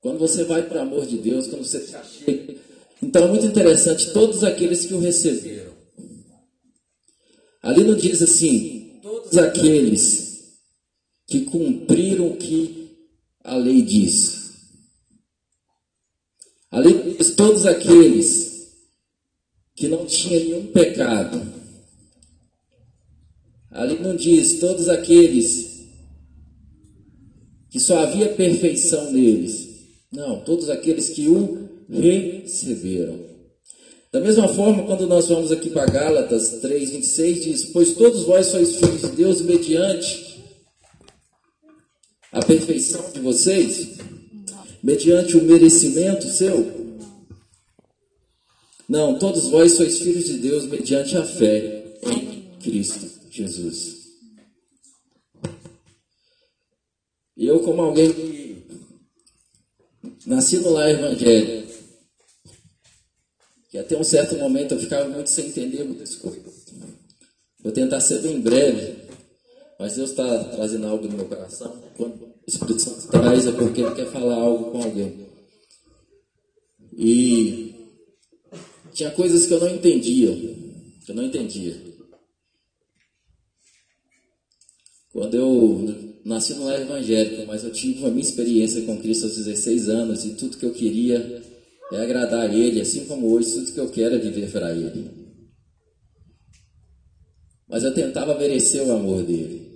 Quando 0.00 0.18
você 0.18 0.42
vai 0.42 0.68
para 0.68 0.78
o 0.78 0.82
amor 0.82 1.06
de 1.06 1.18
Deus, 1.18 1.46
quando 1.46 1.64
você 1.64 1.86
chega. 1.86 2.58
Então 3.00 3.24
é 3.24 3.28
muito 3.28 3.46
interessante, 3.46 4.12
todos 4.12 4.42
aqueles 4.42 4.84
que 4.84 4.94
o 4.94 4.98
receberam. 4.98 5.72
Ali 7.62 7.84
não 7.84 7.94
diz 7.94 8.20
assim, 8.20 8.98
todos 9.00 9.38
aqueles 9.38 10.58
que 11.26 11.42
cumpriram 11.42 12.26
o 12.26 12.36
que 12.36 12.96
a 13.44 13.54
lei 13.54 13.82
diz. 13.82 14.54
Ali 16.68 17.14
diz 17.16 17.34
todos 17.36 17.64
aqueles 17.64 18.72
que 19.76 19.86
não 19.86 20.04
tinham 20.04 20.42
nenhum 20.42 20.72
pecado. 20.72 21.59
Ali 23.70 23.98
não 24.00 24.16
diz 24.16 24.58
todos 24.58 24.88
aqueles 24.88 25.86
que 27.70 27.78
só 27.78 28.00
havia 28.00 28.28
perfeição 28.30 29.12
neles. 29.12 29.68
Não, 30.12 30.40
todos 30.40 30.68
aqueles 30.68 31.10
que 31.10 31.28
o 31.28 31.68
receberam. 31.88 33.30
Da 34.12 34.20
mesma 34.20 34.48
forma, 34.48 34.82
quando 34.82 35.06
nós 35.06 35.28
vamos 35.28 35.52
aqui 35.52 35.70
para 35.70 35.86
Gálatas 35.86 36.60
3,26, 36.60 37.40
diz: 37.42 37.64
Pois 37.66 37.94
todos 37.94 38.24
vós 38.24 38.46
sois 38.46 38.74
filhos 38.74 39.02
de 39.02 39.08
Deus 39.10 39.40
mediante 39.40 40.42
a 42.32 42.42
perfeição 42.42 43.12
de 43.12 43.20
vocês, 43.20 43.98
mediante 44.82 45.36
o 45.36 45.44
merecimento 45.44 46.26
seu. 46.26 46.80
Não, 48.88 49.16
todos 49.16 49.46
vós 49.46 49.74
sois 49.74 50.00
filhos 50.00 50.24
de 50.24 50.38
Deus 50.38 50.64
mediante 50.64 51.16
a 51.16 51.24
fé 51.24 51.84
em 52.04 52.58
Cristo. 52.60 53.09
Jesus. 53.30 54.00
E 57.36 57.46
eu, 57.46 57.60
como 57.60 57.80
alguém 57.80 58.12
que 58.12 58.66
nasci 60.26 60.58
no 60.58 60.70
lar 60.70 60.90
evangélico, 60.90 61.72
que 63.70 63.78
até 63.78 63.96
um 63.96 64.04
certo 64.04 64.36
momento 64.36 64.74
eu 64.74 64.80
ficava 64.80 65.08
muito 65.08 65.30
sem 65.30 65.46
entender 65.46 65.84
muitas 65.84 66.16
coisas. 66.16 66.66
Vou 67.62 67.72
tentar 67.72 68.00
ser 68.00 68.20
bem 68.20 68.40
breve, 68.40 68.96
mas 69.78 69.96
Deus 69.96 70.10
está 70.10 70.44
trazendo 70.44 70.86
algo 70.86 71.06
no 71.06 71.16
meu 71.16 71.26
coração. 71.26 71.80
Quando 71.96 72.24
o 72.24 72.34
Espírito 72.46 72.80
Santo 72.80 73.08
traz 73.08 73.46
é 73.46 73.52
porque 73.52 73.80
Ele 73.80 73.94
quer 73.94 74.10
falar 74.10 74.34
algo 74.34 74.72
com 74.72 74.82
alguém. 74.82 75.26
E 76.92 77.74
tinha 78.92 79.10
coisas 79.12 79.46
que 79.46 79.54
eu 79.54 79.60
não 79.60 79.68
entendia, 79.68 80.34
que 81.04 81.12
eu 81.12 81.14
não 81.14 81.24
entendia. 81.24 81.89
Quando 85.12 85.34
eu 85.34 86.20
nasci 86.24 86.54
no 86.54 86.64
lar 86.64 86.80
evangélico, 86.80 87.46
mas 87.46 87.64
eu 87.64 87.72
tive 87.72 88.04
a 88.06 88.10
minha 88.10 88.22
experiência 88.22 88.82
com 88.82 89.00
Cristo 89.00 89.24
aos 89.26 89.36
16 89.36 89.88
anos 89.88 90.24
e 90.24 90.34
tudo 90.34 90.56
que 90.56 90.66
eu 90.66 90.72
queria 90.72 91.42
é 91.92 91.96
agradar 91.96 92.48
a 92.48 92.54
Ele, 92.54 92.80
assim 92.80 93.04
como 93.06 93.32
hoje, 93.32 93.52
tudo 93.52 93.72
que 93.72 93.80
eu 93.80 93.90
quero 93.90 94.14
é 94.14 94.18
viver 94.18 94.50
para 94.52 94.72
Ele. 94.72 95.10
Mas 97.68 97.82
eu 97.82 97.92
tentava 97.92 98.38
merecer 98.38 98.82
o 98.84 98.92
amor 98.92 99.24
dele. 99.24 99.68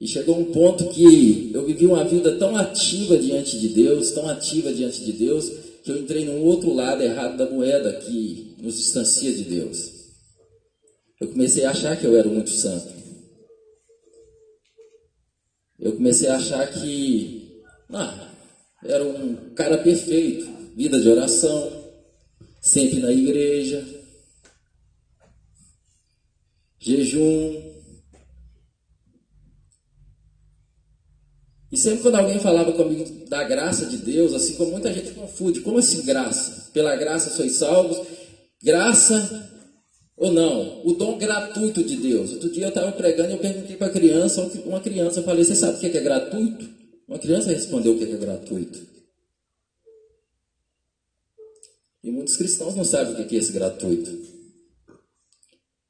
E 0.00 0.08
chegou 0.08 0.38
um 0.38 0.46
ponto 0.46 0.88
que 0.88 1.50
eu 1.54 1.64
vivi 1.64 1.86
uma 1.86 2.04
vida 2.04 2.36
tão 2.36 2.56
ativa 2.56 3.16
diante 3.16 3.58
de 3.58 3.68
Deus, 3.68 4.10
tão 4.10 4.28
ativa 4.28 4.72
diante 4.72 5.04
de 5.04 5.12
Deus, 5.12 5.50
que 5.84 5.90
eu 5.90 5.98
entrei 5.98 6.24
num 6.24 6.42
outro 6.42 6.72
lado 6.72 7.02
errado 7.02 7.36
da 7.36 7.48
moeda 7.48 7.92
que 7.92 8.56
nos 8.60 8.76
distancia 8.76 9.32
de 9.32 9.44
Deus. 9.44 9.92
Eu 11.20 11.28
comecei 11.28 11.64
a 11.64 11.70
achar 11.70 11.96
que 11.96 12.04
eu 12.04 12.16
era 12.16 12.28
muito 12.28 12.50
santo. 12.50 13.01
Eu 15.82 15.96
comecei 15.96 16.28
a 16.28 16.36
achar 16.36 16.66
que 16.68 17.60
ah, 17.90 18.30
era 18.84 19.04
um 19.04 19.52
cara 19.54 19.78
perfeito, 19.78 20.48
vida 20.76 21.00
de 21.00 21.08
oração, 21.08 21.72
sempre 22.60 23.00
na 23.00 23.12
igreja, 23.12 23.84
jejum, 26.78 27.72
E 31.72 31.76
sempre 31.78 32.02
quando 32.02 32.16
alguém 32.16 32.38
falava 32.38 32.70
comigo 32.72 33.26
da 33.30 33.42
graça 33.44 33.86
de 33.86 33.96
Deus, 33.96 34.34
assim 34.34 34.56
como 34.56 34.72
muita 34.72 34.92
gente 34.92 35.12
confunde, 35.12 35.60
como 35.60 35.78
assim 35.78 36.04
graça? 36.04 36.70
Pela 36.70 36.94
graça 36.96 37.30
sois 37.30 37.56
salvos? 37.56 38.06
Graça 38.62 39.50
ou 40.16 40.32
não? 40.32 40.86
O 40.86 40.92
dom 40.94 41.18
gratuito 41.18 41.82
de 41.82 41.96
Deus. 41.96 42.32
Outro 42.32 42.50
dia 42.50 42.64
eu 42.64 42.68
estava 42.68 42.92
pregando 42.92 43.30
e 43.30 43.32
eu 43.32 43.38
perguntei 43.38 43.76
para 43.76 43.90
criança, 43.90 44.42
uma 44.64 44.80
criança, 44.80 45.20
eu 45.20 45.24
falei, 45.24 45.44
você 45.44 45.54
sabe 45.54 45.76
o 45.76 45.80
que 45.80 45.86
é, 45.86 45.96
é 45.96 46.02
gratuito? 46.02 46.68
Uma 47.08 47.18
criança 47.18 47.50
respondeu 47.50 47.94
o 47.94 47.98
que 47.98 48.04
é, 48.04 48.10
é 48.10 48.16
gratuito. 48.16 48.92
E 52.02 52.10
muitos 52.10 52.36
cristãos 52.36 52.74
não 52.74 52.84
sabem 52.84 53.12
o 53.12 53.28
que 53.28 53.36
é 53.36 53.38
esse 53.38 53.52
gratuito. 53.52 54.10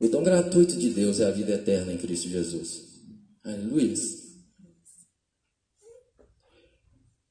O 0.00 0.08
dom 0.08 0.22
gratuito 0.22 0.76
de 0.76 0.90
Deus 0.90 1.20
é 1.20 1.26
a 1.26 1.30
vida 1.30 1.52
eterna 1.52 1.92
em 1.92 1.96
Cristo 1.96 2.28
Jesus. 2.28 2.82
Aleluia. 3.44 3.94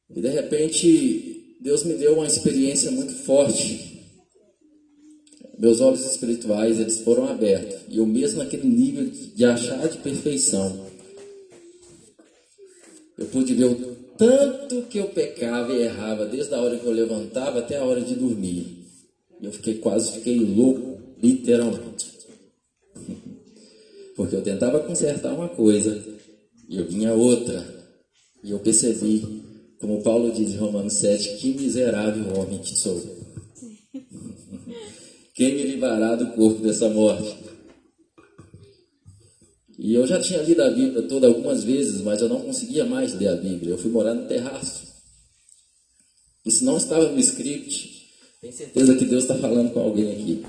E 0.09 0.21
de 0.21 0.29
repente, 0.29 1.57
Deus 1.61 1.83
me 1.83 1.93
deu 1.95 2.15
uma 2.15 2.27
experiência 2.27 2.89
muito 2.91 3.13
forte. 3.13 3.90
Meus 5.61 5.79
olhos 5.79 6.03
espirituais, 6.03 6.79
eles 6.79 7.01
foram 7.01 7.27
abertos. 7.27 7.81
E 7.87 7.99
eu 7.99 8.05
mesmo 8.07 8.39
naquele 8.39 8.67
nível 8.67 9.05
de 9.05 9.45
achar 9.45 9.87
de 9.87 9.99
perfeição, 9.99 10.87
eu 13.15 13.27
pude 13.27 13.53
ver 13.53 13.65
o 13.65 13.95
tanto 14.17 14.81
que 14.89 14.97
eu 14.97 15.09
pecava 15.09 15.71
e 15.71 15.83
errava, 15.83 16.25
desde 16.25 16.55
a 16.55 16.59
hora 16.59 16.79
que 16.79 16.85
eu 16.85 16.91
levantava 16.91 17.59
até 17.59 17.77
a 17.77 17.85
hora 17.85 18.01
de 18.01 18.15
dormir. 18.15 18.87
Eu 19.39 19.51
fiquei 19.51 19.75
quase, 19.75 20.13
fiquei 20.13 20.39
louco, 20.39 20.97
literalmente. 21.21 22.09
Porque 24.17 24.35
eu 24.35 24.41
tentava 24.41 24.79
consertar 24.79 25.31
uma 25.31 25.49
coisa 25.49 26.03
e 26.67 26.75
eu 26.75 26.87
vinha 26.87 27.13
outra. 27.13 27.63
E 28.43 28.49
eu 28.49 28.57
percebi 28.57 29.43
como 29.79 30.01
Paulo 30.01 30.31
diz 30.31 30.53
em 30.53 30.57
Romanos 30.57 30.93
7, 30.93 31.37
que 31.37 31.53
miserável 31.53 32.35
homem 32.35 32.57
que 32.57 32.75
sou. 32.75 33.30
Quem 35.33 35.55
me 35.55 35.63
livrará 35.63 36.15
do 36.15 36.27
corpo 36.33 36.61
dessa 36.61 36.89
morte? 36.89 37.35
E 39.79 39.95
eu 39.95 40.05
já 40.05 40.19
tinha 40.19 40.41
lido 40.43 40.61
a 40.61 40.69
Bíblia 40.69 41.01
toda 41.03 41.27
algumas 41.27 41.63
vezes, 41.63 42.01
mas 42.01 42.21
eu 42.21 42.29
não 42.29 42.41
conseguia 42.41 42.85
mais 42.85 43.13
ler 43.15 43.29
a 43.29 43.35
Bíblia. 43.35 43.71
Eu 43.71 43.77
fui 43.77 43.89
morar 43.89 44.13
no 44.13 44.27
terraço. 44.27 44.91
Isso 46.45 46.63
não 46.65 46.77
estava 46.77 47.09
no 47.09 47.19
script. 47.19 48.09
Tenho 48.41 48.53
certeza 48.53 48.95
que 48.95 49.05
Deus 49.05 49.23
está 49.23 49.35
falando 49.35 49.71
com 49.73 49.79
alguém 49.79 50.11
aqui. 50.11 50.45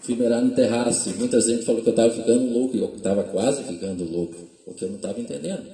Fui 0.00 0.14
morar 0.14 0.40
no 0.40 0.54
terraço. 0.54 1.10
Muita 1.16 1.40
gente 1.40 1.64
falou 1.64 1.82
que 1.82 1.88
eu 1.88 1.92
estava 1.92 2.10
ficando 2.10 2.52
louco. 2.52 2.76
E 2.76 2.80
eu 2.80 2.94
estava 2.94 3.24
quase 3.24 3.64
ficando 3.64 4.04
louco, 4.04 4.36
porque 4.64 4.84
eu 4.84 4.88
não 4.88 4.96
estava 4.96 5.20
entendendo. 5.20 5.66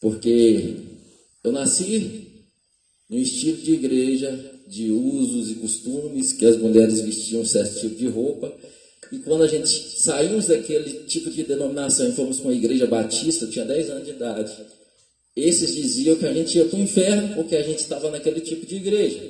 Porque 0.00 0.76
eu 1.42 1.50
nasci 1.50 2.46
no 3.08 3.18
estilo 3.18 3.56
de 3.56 3.72
igreja, 3.72 4.57
de 4.68 4.90
usos 4.90 5.50
e 5.50 5.54
costumes, 5.56 6.32
que 6.32 6.46
as 6.46 6.56
mulheres 6.56 7.00
vestiam 7.00 7.44
certo 7.44 7.80
tipo 7.80 7.96
de 7.96 8.08
roupa. 8.08 8.52
E 9.10 9.18
quando 9.18 9.42
a 9.42 9.46
gente 9.46 9.68
saímos 9.68 10.46
daquele 10.46 11.04
tipo 11.04 11.30
de 11.30 11.42
denominação 11.44 12.08
e 12.08 12.12
fomos 12.12 12.38
para 12.38 12.50
uma 12.50 12.56
igreja 12.56 12.86
batista, 12.86 13.46
eu 13.46 13.50
tinha 13.50 13.64
10 13.64 13.90
anos 13.90 14.04
de 14.04 14.10
idade. 14.10 14.52
Esses 15.34 15.74
diziam 15.74 16.16
que 16.16 16.26
a 16.26 16.32
gente 16.32 16.58
ia 16.58 16.64
para 16.66 16.78
o 16.78 16.82
inferno 16.82 17.34
porque 17.34 17.56
a 17.56 17.62
gente 17.62 17.78
estava 17.78 18.10
naquele 18.10 18.40
tipo 18.40 18.66
de 18.66 18.76
igreja. 18.76 19.22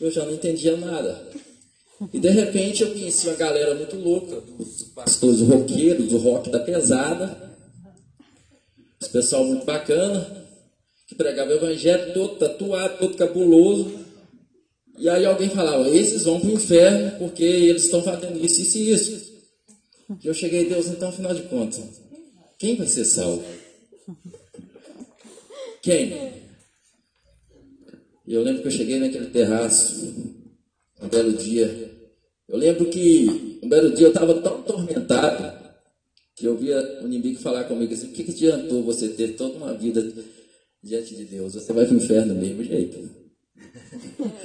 Eu 0.00 0.10
já 0.10 0.24
não 0.24 0.34
entendia 0.34 0.76
nada. 0.76 1.28
E 2.12 2.18
de 2.18 2.28
repente 2.28 2.82
eu 2.82 2.92
conheci 2.92 3.26
uma 3.26 3.36
galera 3.36 3.74
muito 3.74 3.96
louca, 3.96 4.42
os 4.58 4.82
pastores 4.94 5.40
roqueiros, 5.40 6.08
do 6.08 6.18
rock 6.18 6.50
da 6.50 6.60
pesada, 6.60 7.56
esse 9.00 9.10
pessoal 9.10 9.44
muito 9.44 9.64
bacana, 9.64 10.46
que 11.06 11.14
pregava 11.14 11.50
o 11.50 11.54
evangelho 11.54 12.12
todo 12.12 12.36
tatuado, 12.36 12.98
todo 12.98 13.16
cabuloso. 13.16 14.05
E 14.98 15.08
aí 15.08 15.24
alguém 15.24 15.50
falava, 15.50 15.88
esses 15.88 16.24
vão 16.24 16.40
para 16.40 16.48
o 16.48 16.54
inferno 16.54 17.18
porque 17.18 17.44
eles 17.44 17.84
estão 17.84 18.02
fazendo 18.02 18.42
isso, 18.44 18.62
isso 18.62 18.78
e 18.78 18.92
isso. 18.92 19.36
E 20.22 20.26
eu 20.26 20.34
cheguei, 20.34 20.68
Deus, 20.68 20.86
então, 20.86 21.08
afinal 21.08 21.34
de 21.34 21.42
contas, 21.44 21.82
quem 22.58 22.76
vai 22.76 22.86
ser 22.86 23.04
salvo? 23.04 23.44
Quem? 25.82 26.12
E 28.26 28.34
eu 28.34 28.42
lembro 28.42 28.62
que 28.62 28.68
eu 28.68 28.72
cheguei 28.72 28.98
naquele 28.98 29.26
terraço, 29.26 30.14
um 31.00 31.08
belo 31.08 31.32
dia. 31.32 31.90
Eu 32.48 32.56
lembro 32.56 32.86
que 32.86 33.58
um 33.62 33.68
belo 33.68 33.92
dia 33.92 34.06
eu 34.06 34.12
estava 34.12 34.40
tão 34.40 34.60
atormentado 34.60 35.66
que 36.34 36.46
eu 36.46 36.56
via 36.56 37.00
o 37.02 37.06
inimigo 37.06 37.40
falar 37.40 37.64
comigo 37.64 37.92
assim, 37.92 38.08
o 38.08 38.12
que, 38.12 38.24
que 38.24 38.30
adiantou 38.30 38.82
você 38.82 39.08
ter 39.08 39.36
toda 39.36 39.56
uma 39.56 39.72
vida 39.74 40.12
diante 40.82 41.14
de 41.14 41.24
Deus? 41.24 41.54
Você 41.54 41.72
vai 41.72 41.86
para 41.86 41.94
o 41.94 41.96
inferno 41.96 42.34
do 42.34 42.40
mesmo 42.40 42.62
jeito. 42.62 43.08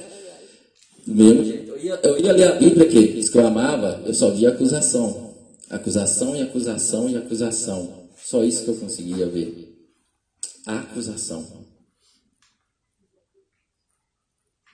Mesmo. 1.12 1.62
Eu 2.02 2.18
ia, 2.18 2.32
ler 2.32 2.44
a 2.44 2.52
Bíblia 2.52 2.86
que 2.88 2.98
exclamava, 3.18 4.02
eu 4.06 4.14
só 4.14 4.30
via 4.30 4.50
acusação. 4.50 5.34
Acusação 5.68 6.36
e 6.36 6.42
acusação 6.42 7.08
e 7.08 7.16
acusação. 7.16 8.02
Só 8.16 8.44
isso 8.44 8.64
que 8.64 8.70
eu 8.70 8.76
conseguia 8.76 9.26
ver. 9.26 9.74
A 10.66 10.78
acusação. 10.78 11.44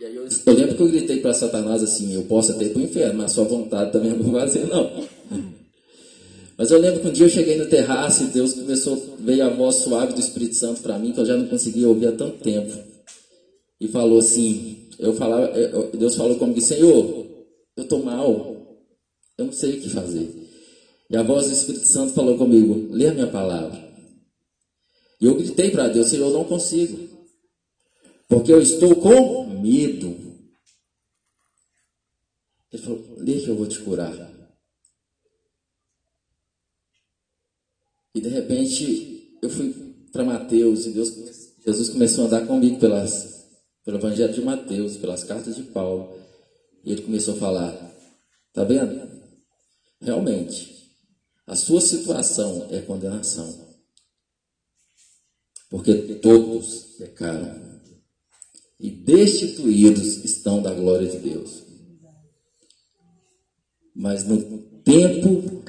E 0.01 0.05
aí 0.05 0.15
eu, 0.15 0.29
eu 0.47 0.53
lembro 0.53 0.77
que 0.77 0.83
eu 0.83 0.89
gritei 0.89 1.21
para 1.21 1.35
Satanás 1.35 1.83
assim, 1.83 2.15
eu 2.15 2.23
posso 2.25 2.53
até 2.53 2.67
ir 2.67 2.71
para 2.71 2.81
o 2.81 2.85
inferno, 2.85 3.19
mas 3.19 3.33
sua 3.33 3.45
vontade 3.45 3.91
também 3.91 4.13
não 4.13 4.23
vou 4.23 4.41
fazer 4.41 4.67
não. 4.67 5.09
Mas 6.59 6.73
eu 6.73 6.81
lembro 6.81 6.99
que 6.99 7.07
um 7.07 7.13
dia 7.13 7.25
eu 7.25 7.31
cheguei 7.31 7.57
no 7.57 7.67
terraço 7.67 8.25
e 8.25 8.27
Deus 8.27 8.53
começou, 8.53 9.17
veio 9.21 9.47
a 9.47 9.49
voz 9.49 9.77
suave 9.77 10.13
do 10.13 10.19
Espírito 10.19 10.57
Santo 10.57 10.83
para 10.83 10.99
mim, 10.99 11.13
que 11.13 11.21
eu 11.21 11.25
já 11.25 11.37
não 11.37 11.47
conseguia 11.47 11.89
ouvir 11.89 12.09
há 12.09 12.13
tanto 12.13 12.43
tempo. 12.43 12.77
E 13.81 13.87
falou 13.87 14.19
assim, 14.19 14.78
eu 14.99 15.15
falava, 15.15 15.53
Deus 15.97 16.17
falou 16.17 16.37
comigo, 16.39 16.61
Senhor, 16.61 17.27
eu 17.77 17.85
estou 17.85 18.03
mal, 18.03 18.57
eu 19.37 19.45
não 19.47 19.53
sei 19.53 19.79
o 19.79 19.83
que 19.83 19.89
fazer. 19.89 20.49
E 21.09 21.17
a 21.17 21.23
voz 21.23 21.47
do 21.47 21.53
Espírito 21.53 21.87
Santo 21.87 22.13
falou 22.13 22.37
comigo, 22.37 22.93
lê 22.93 23.09
a 23.09 23.15
minha 23.15 23.31
palavra. 23.31 23.89
E 25.21 25.25
eu 25.25 25.37
gritei 25.37 25.71
para 25.71 25.89
Deus, 25.89 26.09
Senhor, 26.09 26.27
eu 26.27 26.33
não 26.33 26.45
consigo. 26.45 27.09
Porque 28.29 28.53
eu 28.53 28.61
estou 28.61 28.95
com 28.97 29.47
medo. 29.61 30.17
Ele 32.73 32.83
falou, 32.83 33.15
lê 33.17 33.41
que 33.41 33.49
eu 33.49 33.57
vou 33.57 33.67
te 33.67 33.81
curar. 33.81 34.13
E 38.15 38.21
de 38.21 38.29
repente 38.29 39.39
eu 39.41 39.49
fui 39.49 39.73
para 40.13 40.25
Mateus 40.25 40.87
e 40.87 40.91
Deus, 40.91 41.15
Jesus 41.65 41.91
começou 41.91 42.25
a 42.25 42.27
andar 42.27 42.47
comigo 42.47 42.79
pelas, 42.79 43.38
pelo 43.89 43.97
Evangelho 43.97 44.35
de 44.35 44.43
Mateus, 44.43 44.99
pelas 44.99 45.25
cartas 45.25 45.57
de 45.57 45.63
Paulo. 45.63 46.15
E 46.85 46.93
ele 46.93 47.01
começou 47.01 47.37
a 47.37 47.39
falar: 47.39 47.73
Tá 48.53 48.63
vendo? 48.63 49.09
Realmente, 49.99 50.93
a 51.47 51.57
sua 51.57 51.81
situação 51.81 52.69
é 52.71 52.83
condenação. 52.83 53.67
Porque 55.71 55.95
todos 56.17 56.97
pecaram 56.99 57.81
e 58.79 58.91
destituídos 58.91 60.23
estão 60.23 60.61
da 60.61 60.75
glória 60.75 61.09
de 61.09 61.21
Deus. 61.21 61.63
Mas 63.97 64.23
no 64.29 64.59
tempo 64.83 65.65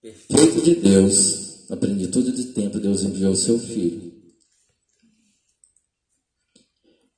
perfeito 0.00 0.62
de 0.62 0.74
Deus, 0.76 1.68
na 1.68 1.76
plenitude 1.76 2.32
de 2.32 2.44
tempo, 2.54 2.80
Deus 2.80 3.02
enviou 3.02 3.32
o 3.32 3.36
seu 3.36 3.58
filho. 3.58 4.15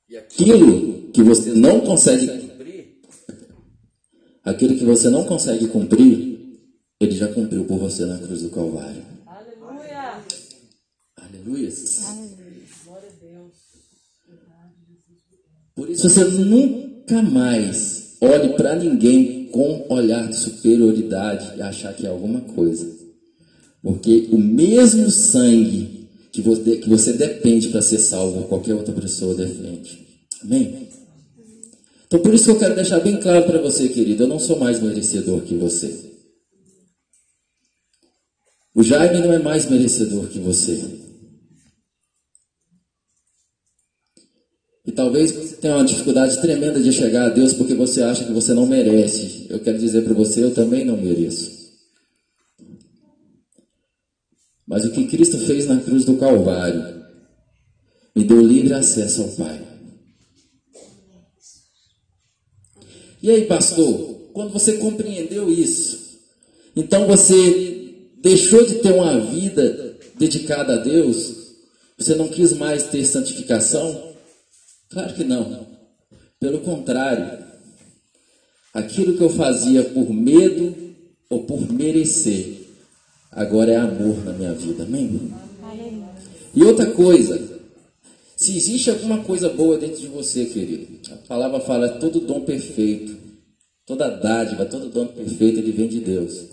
E 0.09 0.17
aquilo 0.17 1.11
que 1.13 1.23
você 1.23 1.53
não 1.53 1.81
consegue 1.81 2.27
cumprir, 2.27 2.99
aquilo 4.43 4.75
que 4.75 4.85
você 4.85 5.11
não 5.11 5.25
consegue 5.25 5.69
cumprir, 5.69 6.59
ele 6.99 7.13
já 7.13 7.29
cumpriu 7.29 7.67
por 7.67 7.79
você 7.79 8.07
na 8.07 8.17
cruz 8.17 8.41
do 8.41 8.49
Calvário. 8.49 9.03
Aleluia! 9.27 10.25
Aleluia! 11.15 11.71
Glória 12.87 13.09
a 13.09 13.23
Deus. 13.23 13.53
Por 15.75 15.91
isso 15.91 16.09
você 16.09 16.25
nunca 16.25 17.23
mais 17.23 18.17
olhe 18.23 18.55
para 18.57 18.77
ninguém 18.77 19.49
com 19.51 19.87
olhar 19.91 20.27
de 20.27 20.37
superioridade 20.37 21.59
e 21.59 21.61
achar 21.61 21.93
que 21.93 22.07
é 22.07 22.09
alguma 22.09 22.41
coisa. 22.41 22.97
Porque 23.83 24.29
o 24.33 24.39
mesmo 24.39 25.11
sangue 25.11 25.98
que 26.39 26.43
você, 26.43 26.77
que 26.77 26.89
você 26.89 27.13
depende 27.15 27.69
para 27.69 27.83
ser 27.83 27.99
salvo, 27.99 28.47
qualquer 28.47 28.75
outra 28.75 28.95
pessoa 28.95 29.35
defende. 29.35 30.07
Amém? 30.43 30.89
Então 32.07 32.21
por 32.21 32.33
isso 32.33 32.45
que 32.45 32.51
eu 32.51 32.59
quero 32.59 32.77
deixar 32.77 33.01
bem 33.01 33.19
claro 33.21 33.45
para 33.45 33.61
você, 33.61 33.89
querido, 33.89 34.23
eu 34.23 34.29
não 34.29 34.39
sou 34.39 34.59
mais 34.59 34.81
merecedor 34.81 35.41
que 35.43 35.57
você. 35.57 35.93
O 38.75 38.83
Jaime 38.83 39.21
não 39.21 39.33
é 39.33 39.39
mais 39.41 39.69
merecedor 39.69 40.29
que 40.29 40.39
você. 40.39 40.81
E 44.87 44.93
talvez 44.93 45.33
você 45.33 45.57
tenha 45.57 45.75
uma 45.75 45.85
dificuldade 45.85 46.41
tremenda 46.41 46.81
de 46.81 46.93
chegar 46.93 47.27
a 47.27 47.29
Deus 47.31 47.53
porque 47.53 47.75
você 47.75 48.01
acha 48.03 48.25
que 48.25 48.33
você 48.33 48.55
não 48.55 48.65
merece. 48.65 49.47
Eu 49.51 49.59
quero 49.59 49.79
dizer 49.79 50.03
para 50.03 50.15
você, 50.15 50.45
eu 50.45 50.55
também 50.55 50.85
não 50.85 50.97
mereço. 50.97 51.58
Mas 54.69 54.85
o 54.85 54.91
que 54.91 55.07
Cristo 55.07 55.39
fez 55.39 55.67
na 55.67 55.81
cruz 55.81 56.05
do 56.05 56.19
Calvário 56.19 57.03
me 58.15 58.25
deu 58.25 58.41
livre 58.41 58.75
acesso 58.75 59.23
ao 59.23 59.29
Pai. 59.29 59.67
E 63.23 63.31
aí, 63.31 63.47
pastor, 63.47 64.31
quando 64.33 64.53
você 64.53 64.77
compreendeu 64.77 65.51
isso, 65.51 66.19
então 66.77 67.07
você 67.07 67.95
deixou 68.21 68.65
de 68.65 68.77
ter 68.77 68.93
uma 68.93 69.19
vida 69.19 69.99
dedicada 70.17 70.75
a 70.75 70.77
Deus? 70.77 71.35
Você 71.97 72.15
não 72.15 72.29
quis 72.29 72.53
mais 72.53 72.85
ter 72.85 73.05
santificação? 73.05 74.15
Claro 74.91 75.15
que 75.15 75.25
não. 75.25 75.67
Pelo 76.39 76.61
contrário, 76.61 77.45
aquilo 78.73 79.17
que 79.17 79.23
eu 79.23 79.31
fazia 79.31 79.83
por 79.83 80.13
medo 80.13 80.95
ou 81.29 81.45
por 81.45 81.73
merecer, 81.73 82.68
agora 83.31 83.73
é 83.73 83.77
amor 83.77 84.25
na 84.25 84.33
minha 84.33 84.53
vida. 84.53 84.85
Amém? 84.85 85.33
E 86.55 86.65
outra 86.65 86.87
coisa, 86.87 87.41
se 88.37 88.57
existe 88.57 88.91
alguma 88.91 89.19
coisa 89.19 89.49
boa 89.49 89.77
dentro 89.77 90.01
de 90.01 90.07
você, 90.07 90.47
querido, 90.47 90.87
a 91.13 91.17
palavra 91.29 91.61
fala 91.61 91.87
é 91.87 91.99
todo 91.99 92.21
dom 92.21 92.41
perfeito, 92.41 93.17
toda 93.87 94.09
dádiva, 94.09 94.65
todo 94.65 94.89
dom 94.89 95.07
perfeito, 95.07 95.59
ele 95.59 95.73
vem 95.73 95.89
de 95.89 96.01
Deus. 96.01 96.47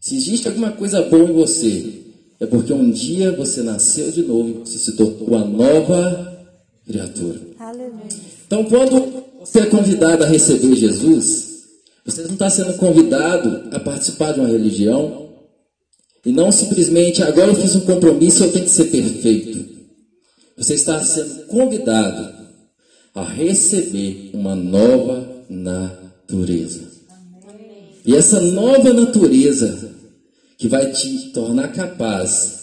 Se 0.00 0.16
existe 0.16 0.48
alguma 0.48 0.72
coisa 0.72 1.02
boa 1.02 1.28
em 1.28 1.32
você, 1.32 2.00
é 2.40 2.46
porque 2.46 2.72
um 2.72 2.90
dia 2.90 3.32
você 3.32 3.62
nasceu 3.62 4.10
de 4.10 4.22
novo, 4.22 4.60
você 4.60 4.78
se 4.78 4.92
tornou 4.92 5.28
uma 5.28 5.44
nova 5.44 6.46
criatura. 6.86 7.38
Então, 8.46 8.64
quando 8.64 9.22
você 9.40 9.60
é 9.60 9.66
convidado 9.66 10.24
a 10.24 10.26
receber 10.26 10.74
Jesus, 10.74 11.64
você 12.04 12.22
não 12.22 12.32
está 12.32 12.48
sendo 12.48 12.74
convidado 12.78 13.68
a 13.74 13.78
participar 13.78 14.32
de 14.32 14.40
uma 14.40 14.48
religião 14.48 15.29
e 16.24 16.32
não 16.32 16.52
simplesmente 16.52 17.22
agora 17.22 17.50
eu 17.50 17.54
fiz 17.54 17.74
um 17.74 17.80
compromisso, 17.80 18.44
eu 18.44 18.52
tenho 18.52 18.64
que 18.64 18.70
ser 18.70 18.86
perfeito. 18.86 19.68
Você 20.56 20.74
está 20.74 21.02
sendo 21.04 21.46
convidado 21.46 22.40
a 23.14 23.24
receber 23.24 24.30
uma 24.34 24.54
nova 24.54 25.44
natureza. 25.48 26.90
E 28.04 28.14
essa 28.14 28.40
nova 28.40 28.92
natureza 28.92 29.90
que 30.58 30.68
vai 30.68 30.92
te 30.92 31.30
tornar 31.32 31.72
capaz 31.72 32.60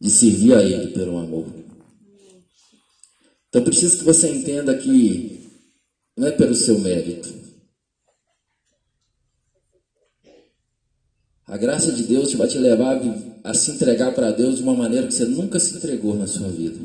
de 0.00 0.10
servir 0.10 0.54
a 0.54 0.62
Ele 0.62 0.88
pelo 0.88 1.18
amor. 1.18 1.46
Então 3.48 3.62
preciso 3.62 3.98
que 3.98 4.04
você 4.04 4.30
entenda 4.30 4.76
que 4.76 5.40
não 6.16 6.28
é 6.28 6.32
pelo 6.32 6.54
seu 6.54 6.78
mérito. 6.78 7.35
A 11.46 11.56
graça 11.56 11.92
de 11.92 12.02
Deus 12.02 12.34
vai 12.34 12.48
te 12.48 12.58
levar 12.58 13.00
a, 13.44 13.54
se 13.54 13.70
entregar 13.70 14.12
para 14.12 14.32
Deus 14.32 14.56
de 14.56 14.62
uma 14.62 14.74
maneira 14.74 15.06
que 15.06 15.14
você 15.14 15.24
nunca 15.24 15.60
se 15.60 15.76
entregou 15.76 16.14
na 16.14 16.26
sua 16.26 16.48
vida. 16.48 16.78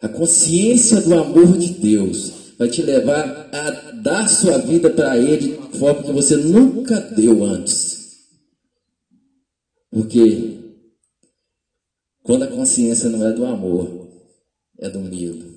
A 0.00 0.08
consciência 0.08 1.00
do 1.00 1.14
amor 1.14 1.56
de 1.56 1.74
Deus 1.74 2.32
vai 2.58 2.68
te 2.68 2.82
levar 2.82 3.48
a 3.52 3.70
dar 3.92 4.28
sua 4.28 4.58
vida 4.58 4.90
para 4.90 5.16
Ele 5.16 5.56
de 5.56 5.78
forma 5.78 6.02
que 6.02 6.12
você 6.12 6.36
nunca 6.36 7.00
deu 7.00 7.44
antes. 7.44 7.94
Porque 9.90 10.54
quando 12.24 12.42
a 12.42 12.48
consciência 12.48 13.08
não 13.08 13.24
é 13.24 13.32
do 13.32 13.46
amor, 13.46 14.08
é 14.80 14.90
do 14.90 14.98
medo. 14.98 15.54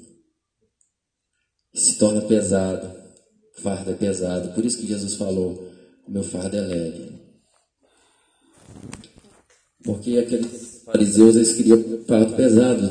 Se 1.73 1.97
torna 1.97 2.21
pesado, 2.21 2.95
fardo 3.55 3.89
é 3.89 3.93
pesado. 3.95 4.53
Por 4.53 4.63
isso 4.63 4.77
que 4.77 4.87
Jesus 4.87 5.15
falou: 5.15 5.67
meu 6.07 6.23
fardo 6.23 6.55
é 6.57 6.61
leve. 6.61 7.11
Porque 9.83 10.17
aqueles 10.17 10.81
fariseus 10.83 11.35
eles 11.35 11.53
queriam 11.53 12.05
fardo 12.05 12.35
pesado 12.35 12.81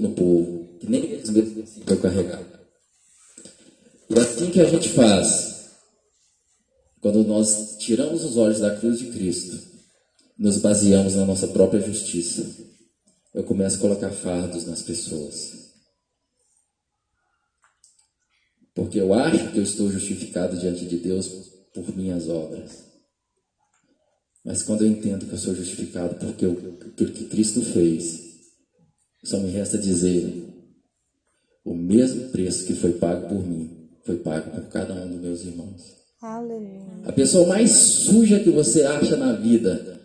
no 0.00 0.12
povo, 0.12 0.78
que 0.80 0.90
nem 0.90 1.04
eles 1.04 1.30
mesmos 1.30 1.54
conseguiam 1.54 2.00
carregar. 2.00 2.42
E 4.08 4.18
assim 4.18 4.50
que 4.50 4.60
a 4.60 4.68
gente 4.68 4.88
faz, 4.88 5.70
quando 7.00 7.24
nós 7.24 7.76
tiramos 7.78 8.24
os 8.24 8.36
olhos 8.36 8.60
da 8.60 8.76
cruz 8.76 8.98
de 8.98 9.10
Cristo, 9.12 9.58
nos 10.38 10.58
baseamos 10.58 11.14
na 11.14 11.24
nossa 11.24 11.46
própria 11.48 11.80
justiça, 11.80 12.44
eu 13.34 13.44
começo 13.44 13.76
a 13.76 13.80
colocar 13.80 14.10
fardos 14.10 14.66
nas 14.66 14.82
pessoas. 14.82 15.70
porque 18.80 18.98
eu 18.98 19.12
acho 19.12 19.52
que 19.52 19.58
eu 19.58 19.62
estou 19.62 19.90
justificado 19.90 20.56
diante 20.56 20.86
de 20.86 20.96
Deus 20.96 21.49
por 21.74 21.96
minhas 21.96 22.28
obras. 22.28 22.84
Mas 24.44 24.62
quando 24.62 24.82
eu 24.84 24.88
entendo 24.88 25.26
que 25.26 25.32
eu 25.32 25.38
sou 25.38 25.54
justificado 25.54 26.14
porque 26.14 26.44
eu, 26.44 26.54
pelo 26.96 27.12
que 27.12 27.26
Cristo 27.26 27.62
fez, 27.62 28.30
só 29.22 29.38
me 29.38 29.50
resta 29.50 29.76
dizer: 29.76 30.50
o 31.64 31.74
mesmo 31.74 32.30
preço 32.30 32.66
que 32.66 32.74
foi 32.74 32.92
pago 32.94 33.28
por 33.28 33.46
mim, 33.46 33.88
foi 34.04 34.16
pago 34.16 34.50
por 34.50 34.68
cada 34.70 34.94
um 34.94 35.08
dos 35.08 35.20
meus 35.20 35.44
irmãos. 35.44 36.00
Aleluia. 36.22 37.02
A 37.04 37.12
pessoa 37.12 37.46
mais 37.46 37.70
suja 37.70 38.40
que 38.40 38.50
você 38.50 38.82
acha 38.82 39.16
na 39.16 39.32
vida, 39.32 40.00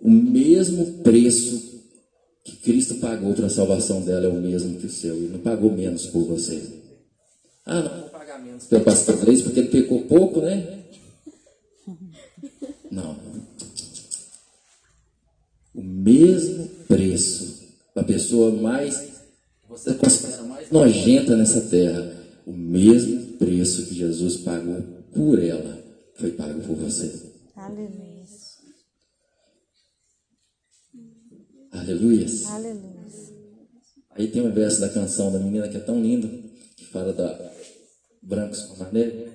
o 0.00 0.10
mesmo 0.10 1.02
preço 1.02 1.66
que 2.44 2.56
Cristo 2.56 2.96
pagou 2.96 3.34
para 3.34 3.46
a 3.46 3.50
salvação 3.50 4.02
dela 4.02 4.26
é 4.26 4.28
o 4.28 4.40
mesmo 4.40 4.78
que 4.78 4.86
o 4.86 4.90
seu. 4.90 5.14
Ele 5.16 5.28
não 5.28 5.40
pagou 5.40 5.72
menos 5.72 6.06
por 6.06 6.24
você. 6.24 6.62
Ah, 7.64 7.80
não 7.80 8.05
pelo 8.68 8.84
pastor 8.84 9.16
Gleison 9.16 9.44
porque 9.44 9.60
ele 9.60 9.68
pecou 9.68 10.02
pouco, 10.02 10.40
né? 10.40 10.84
Não. 12.90 13.16
O 15.74 15.82
mesmo 15.82 16.68
preço 16.88 17.66
da 17.94 18.02
pessoa 18.02 18.50
mais, 18.50 19.12
você 19.68 19.94
considera 19.94 20.42
mais 20.44 20.70
nojenta 20.70 21.36
nessa 21.36 21.60
terra, 21.62 22.24
o 22.46 22.52
mesmo 22.52 23.36
preço 23.38 23.86
que 23.86 23.94
Jesus 23.94 24.38
pagou 24.38 24.82
por 25.14 25.38
ela, 25.38 25.82
foi 26.14 26.30
pago 26.32 26.60
por 26.60 26.76
você. 26.76 27.12
Aleluia. 31.72 32.26
Aleluia. 32.48 32.96
Aí 34.10 34.28
tem 34.28 34.40
um 34.40 34.50
verso 34.50 34.80
da 34.80 34.88
canção 34.88 35.30
da 35.30 35.38
menina 35.38 35.68
que 35.68 35.76
é 35.76 35.80
tão 35.80 36.00
lindo, 36.00 36.28
que 36.74 36.86
fala 36.86 37.12
da 37.12 37.55
brancos 38.26 38.62
como 38.62 38.82
a 38.82 38.92
neve. 38.92 39.26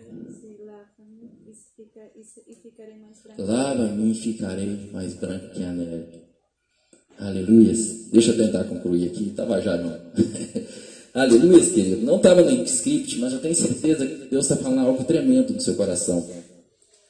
Lava-me 3.38 4.12
e 4.12 4.16
ficarei 4.16 4.90
mais 4.92 5.14
branco 5.14 5.50
que 5.54 5.64
a 5.64 5.72
neve. 5.72 6.22
Aleluia. 7.18 7.74
Deixa 8.12 8.32
eu 8.32 8.38
tentar 8.38 8.64
concluir 8.66 9.08
aqui. 9.08 9.30
Estava 9.30 9.62
já 9.62 9.78
não. 9.78 9.98
Aleluia, 11.14 11.66
querido. 11.66 12.06
Não 12.06 12.18
estava 12.18 12.42
no 12.42 12.64
script, 12.64 13.20
mas 13.20 13.34
eu 13.34 13.40
tenho 13.40 13.56
certeza 13.56 14.06
que 14.06 14.28
Deus 14.30 14.46
está 14.46 14.56
falando 14.56 14.88
algo 14.88 15.04
tremendo 15.04 15.54
no 15.54 15.62
seu 15.62 15.76
coração. 15.76 16.26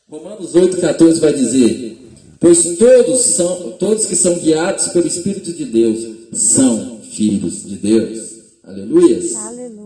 Romanos 0.10 0.54
8,14 0.54 1.20
vai 1.20 1.34
dizer: 1.34 1.98
Pois 2.40 2.78
todos, 2.78 3.22
são, 3.22 3.72
todos 3.74 4.06
que 4.06 4.16
são 4.16 4.38
guiados 4.40 4.90
pelo 4.90 5.08
Espírito 5.08 5.54
de 5.54 5.66
Deus 5.66 6.08
são 6.34 7.00
filhos 7.02 7.64
de 7.64 7.76
Deus. 7.78 8.32
Aleluia. 8.64 9.20
Aleluia 9.38 9.81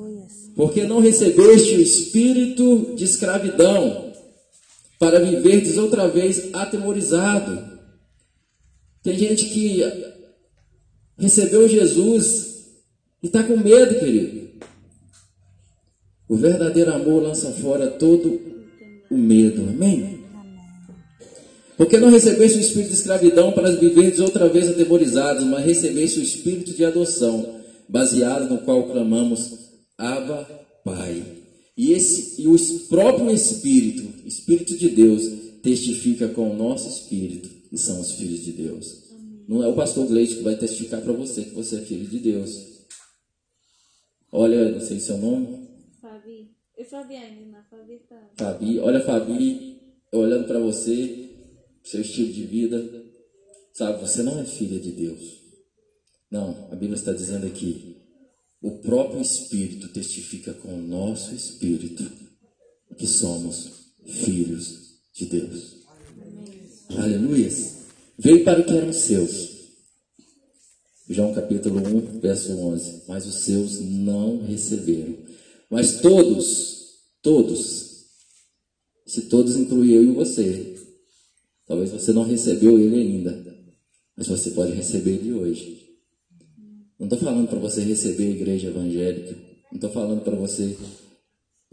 porque 0.55 0.85
não 0.85 0.99
recebeste 0.99 1.75
o 1.75 1.81
espírito 1.81 2.93
de 2.95 3.03
escravidão 3.03 4.13
para 4.97 5.19
viverdes 5.19 5.77
outra 5.77 6.07
vez 6.07 6.53
atemorizado. 6.53 7.75
Tem 9.03 9.17
gente 9.17 9.45
que 9.45 9.83
recebeu 11.17 11.67
Jesus 11.67 12.67
e 13.21 13.27
está 13.27 13.43
com 13.43 13.57
medo, 13.57 13.99
querido. 13.99 14.45
O 16.27 16.37
verdadeiro 16.37 16.93
amor 16.93 17.21
lança 17.21 17.51
fora 17.51 17.87
todo 17.87 18.39
o 19.11 19.17
medo. 19.17 19.61
Amém? 19.61 20.23
Porque 21.77 21.99
não 21.99 22.09
recebeste 22.09 22.57
o 22.57 22.61
espírito 22.61 22.91
de 22.91 22.95
escravidão 22.95 23.51
para 23.51 23.75
viverdes 23.75 24.21
outra 24.21 24.47
vez 24.47 24.69
atemorizados, 24.69 25.43
mas 25.43 25.65
recebeste 25.65 26.19
o 26.19 26.23
espírito 26.23 26.71
de 26.71 26.85
adoção, 26.85 27.59
baseado 27.89 28.49
no 28.49 28.59
qual 28.59 28.83
clamamos 28.83 29.64
Abba, 29.97 30.43
Pai. 30.83 31.23
E, 31.77 31.91
esse, 31.91 32.41
e 32.41 32.47
o 32.47 32.55
próprio 32.87 33.29
Espírito, 33.31 34.27
Espírito 34.27 34.77
de 34.77 34.89
Deus, 34.89 35.23
testifica 35.61 36.27
com 36.29 36.51
o 36.51 36.55
nosso 36.55 36.87
Espírito 36.87 37.49
que 37.69 37.77
são 37.77 37.99
os 37.99 38.13
filhos 38.13 38.43
de 38.43 38.53
Deus. 38.53 39.03
Não 39.47 39.63
é 39.63 39.67
o 39.67 39.75
pastor 39.75 40.07
Gleite 40.07 40.37
que 40.37 40.43
vai 40.43 40.55
testificar 40.55 41.01
para 41.01 41.13
você 41.13 41.43
que 41.43 41.51
você 41.51 41.77
é 41.77 41.81
filho 41.81 42.07
de 42.07 42.19
Deus. 42.19 42.87
Olha, 44.31 44.71
não 44.71 44.79
sei 44.79 44.99
seu 44.99 45.17
nome. 45.17 45.67
Fabi. 46.01 46.51
Eu 46.77 46.85
Fabiane, 46.85 47.45
mas 47.51 47.67
Fabi 47.69 47.99
tá. 48.07 48.31
Fabi, 48.37 48.79
olha 48.79 48.99
Fabi, 49.01 49.79
olhando 50.11 50.47
para 50.47 50.59
você, 50.59 51.29
seu 51.83 52.01
estilo 52.01 52.33
de 52.33 52.45
vida, 52.45 53.03
sabe, 53.73 54.01
você 54.01 54.23
não 54.23 54.39
é 54.39 54.45
filha 54.45 54.79
de 54.79 54.91
Deus. 54.91 55.41
Não, 56.31 56.67
a 56.71 56.75
Bíblia 56.75 56.95
está 56.95 57.13
dizendo 57.13 57.45
aqui, 57.45 57.94
o 58.65 58.79
próprio 58.79 59.21
Espírito 59.21 59.89
testifica 59.89 60.51
com 60.51 60.73
o 60.73 60.81
nosso 60.81 61.35
Espírito 61.35 62.03
que 62.97 63.05
somos 63.05 63.69
filhos 64.03 64.95
de 65.13 65.27
Deus. 65.27 65.75
Aleluia. 66.89 67.47
Veio 68.17 68.43
para 68.43 68.61
o 68.61 68.65
que 68.65 68.75
eram 68.75 68.91
seus. 68.91 69.53
João 71.07 71.31
capítulo 71.35 71.77
1, 71.77 72.19
verso 72.19 72.53
11. 72.53 73.03
Mas 73.07 73.27
os 73.27 73.35
seus 73.35 73.81
não 73.81 74.43
receberam. 74.47 75.15
Mas 75.69 76.01
todos, 76.01 76.87
todos, 77.21 78.05
se 79.05 79.21
todos 79.23 79.55
incluir 79.57 79.93
eu 79.93 80.03
e 80.05 80.11
você, 80.11 80.75
talvez 81.67 81.91
você 81.91 82.11
não 82.11 82.23
recebeu 82.23 82.79
ele 82.79 82.95
ainda, 82.95 83.45
mas 84.17 84.25
você 84.25 84.49
pode 84.49 84.71
receber 84.71 85.17
ele 85.17 85.33
hoje. 85.33 85.84
Não 86.99 87.07
estou 87.07 87.19
falando 87.19 87.47
para 87.47 87.59
você 87.59 87.81
receber 87.81 88.27
a 88.27 88.31
igreja 88.31 88.67
evangélica. 88.67 89.35
Não 89.71 89.75
estou 89.75 89.89
falando 89.91 90.21
para 90.23 90.35
você 90.35 90.77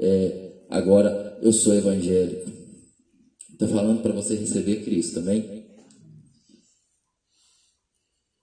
é, 0.00 0.52
agora 0.68 1.38
eu 1.42 1.52
sou 1.52 1.74
evangélico. 1.74 2.50
Estou 3.52 3.68
falando 3.68 4.02
para 4.02 4.12
você 4.12 4.34
receber 4.34 4.84
Cristo 4.84 5.14
também. 5.14 5.66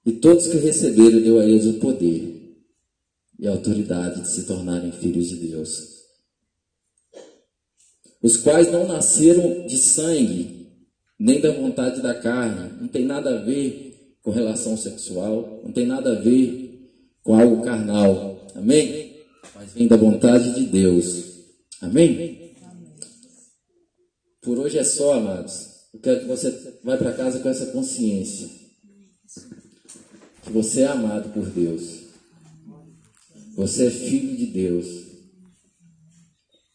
E 0.06 0.14
todos 0.14 0.48
que 0.48 0.58
receberam 0.58 1.22
deu 1.22 1.40
a 1.40 1.46
eles 1.46 1.66
o 1.66 1.74
poder 1.80 2.56
e 3.38 3.48
a 3.48 3.52
autoridade 3.52 4.22
de 4.22 4.30
se 4.30 4.44
tornarem 4.44 4.92
filhos 4.92 5.30
de 5.30 5.36
Deus. 5.36 6.00
Os 8.22 8.38
quais 8.38 8.72
não 8.72 8.88
nasceram 8.88 9.66
de 9.66 9.78
sangue, 9.78 10.68
nem 11.18 11.40
da 11.40 11.52
vontade 11.52 12.02
da 12.02 12.14
carne, 12.14 12.82
não 12.82 12.88
tem 12.88 13.06
nada 13.06 13.38
a 13.38 13.44
ver 13.44 14.18
com 14.22 14.32
relação 14.32 14.76
sexual, 14.76 15.62
não 15.64 15.72
tem 15.72 15.86
nada 15.86 16.18
a 16.18 16.22
ver 16.22 16.69
com 17.24 17.40
algo 17.40 17.64
carnal. 17.64 18.48
Amém? 18.56 19.24
Mas 19.56 19.74
vem 19.74 19.88
da 19.88 19.98
vontade 19.98 20.54
de 20.56 20.66
Deus. 20.66 21.26
Amém? 21.82 22.56
Por 24.42 24.58
hoje 24.58 24.78
é 24.78 24.84
só, 24.84 25.14
amados. 25.14 25.70
Eu 25.94 26.00
quero 26.00 26.22
que 26.22 26.28
você 26.28 26.80
vá 26.84 26.98
para 26.98 27.14
casa 27.14 27.40
com 27.40 27.50
essa 27.50 27.68
consciência. 27.68 28.50
Que 30.44 30.52
você 30.52 30.82
é 30.82 30.88
amado 30.88 31.34
por 31.34 31.46
Deus. 31.46 32.00
Você 33.56 33.88
é 33.88 33.90
filho 33.90 34.38
de 34.38 34.46
Deus. 34.48 34.88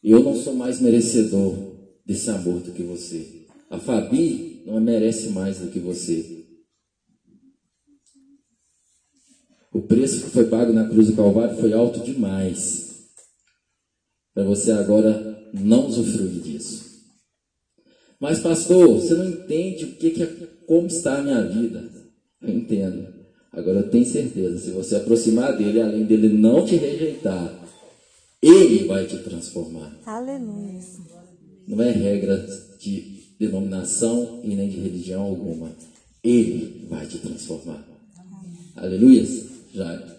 Eu 0.02 0.22
não 0.22 0.36
sou 0.36 0.54
mais 0.54 0.80
merecedor 0.80 1.56
desse 2.04 2.28
amor 2.28 2.60
do 2.60 2.72
que 2.72 2.82
você. 2.82 3.46
A 3.70 3.78
Fabi 3.78 4.62
não 4.66 4.80
merece 4.80 5.28
mais 5.28 5.58
do 5.58 5.68
que 5.68 5.78
você. 5.78 6.33
O 9.74 9.82
preço 9.82 10.22
que 10.22 10.30
foi 10.30 10.44
pago 10.44 10.72
na 10.72 10.88
cruz 10.88 11.08
do 11.08 11.16
Calvário 11.16 11.56
foi 11.56 11.72
alto 11.72 11.98
demais. 11.98 13.08
Para 14.32 14.44
você 14.44 14.70
agora 14.70 15.50
não 15.52 15.88
usufruir 15.88 16.40
disso. 16.40 16.84
Mas, 18.20 18.38
pastor, 18.38 18.86
você 18.86 19.14
não 19.14 19.28
entende 19.28 19.84
o 19.84 19.96
que, 19.96 20.10
que 20.10 20.22
é, 20.22 20.26
como 20.68 20.86
está 20.86 21.18
a 21.18 21.22
minha 21.22 21.42
vida. 21.42 21.90
Eu 22.40 22.50
entendo. 22.50 23.12
Agora 23.52 23.80
eu 23.80 23.90
tenho 23.90 24.06
certeza, 24.06 24.58
se 24.58 24.70
você 24.70 24.94
aproximar 24.94 25.56
dele, 25.56 25.80
além 25.80 26.04
dele 26.04 26.28
não 26.28 26.64
te 26.64 26.76
rejeitar, 26.76 27.52
ele 28.40 28.86
vai 28.86 29.06
te 29.06 29.18
transformar. 29.18 29.92
Aleluia. 30.06 30.80
Não 31.66 31.82
é 31.82 31.90
regra 31.90 32.46
de 32.78 33.24
denominação 33.40 34.40
e 34.44 34.54
nem 34.54 34.68
de 34.68 34.78
religião 34.78 35.22
alguma. 35.22 35.72
Ele 36.22 36.86
vai 36.88 37.06
te 37.06 37.18
transformar. 37.18 37.84
Aleluia. 38.76 39.53
Já. 39.74 40.13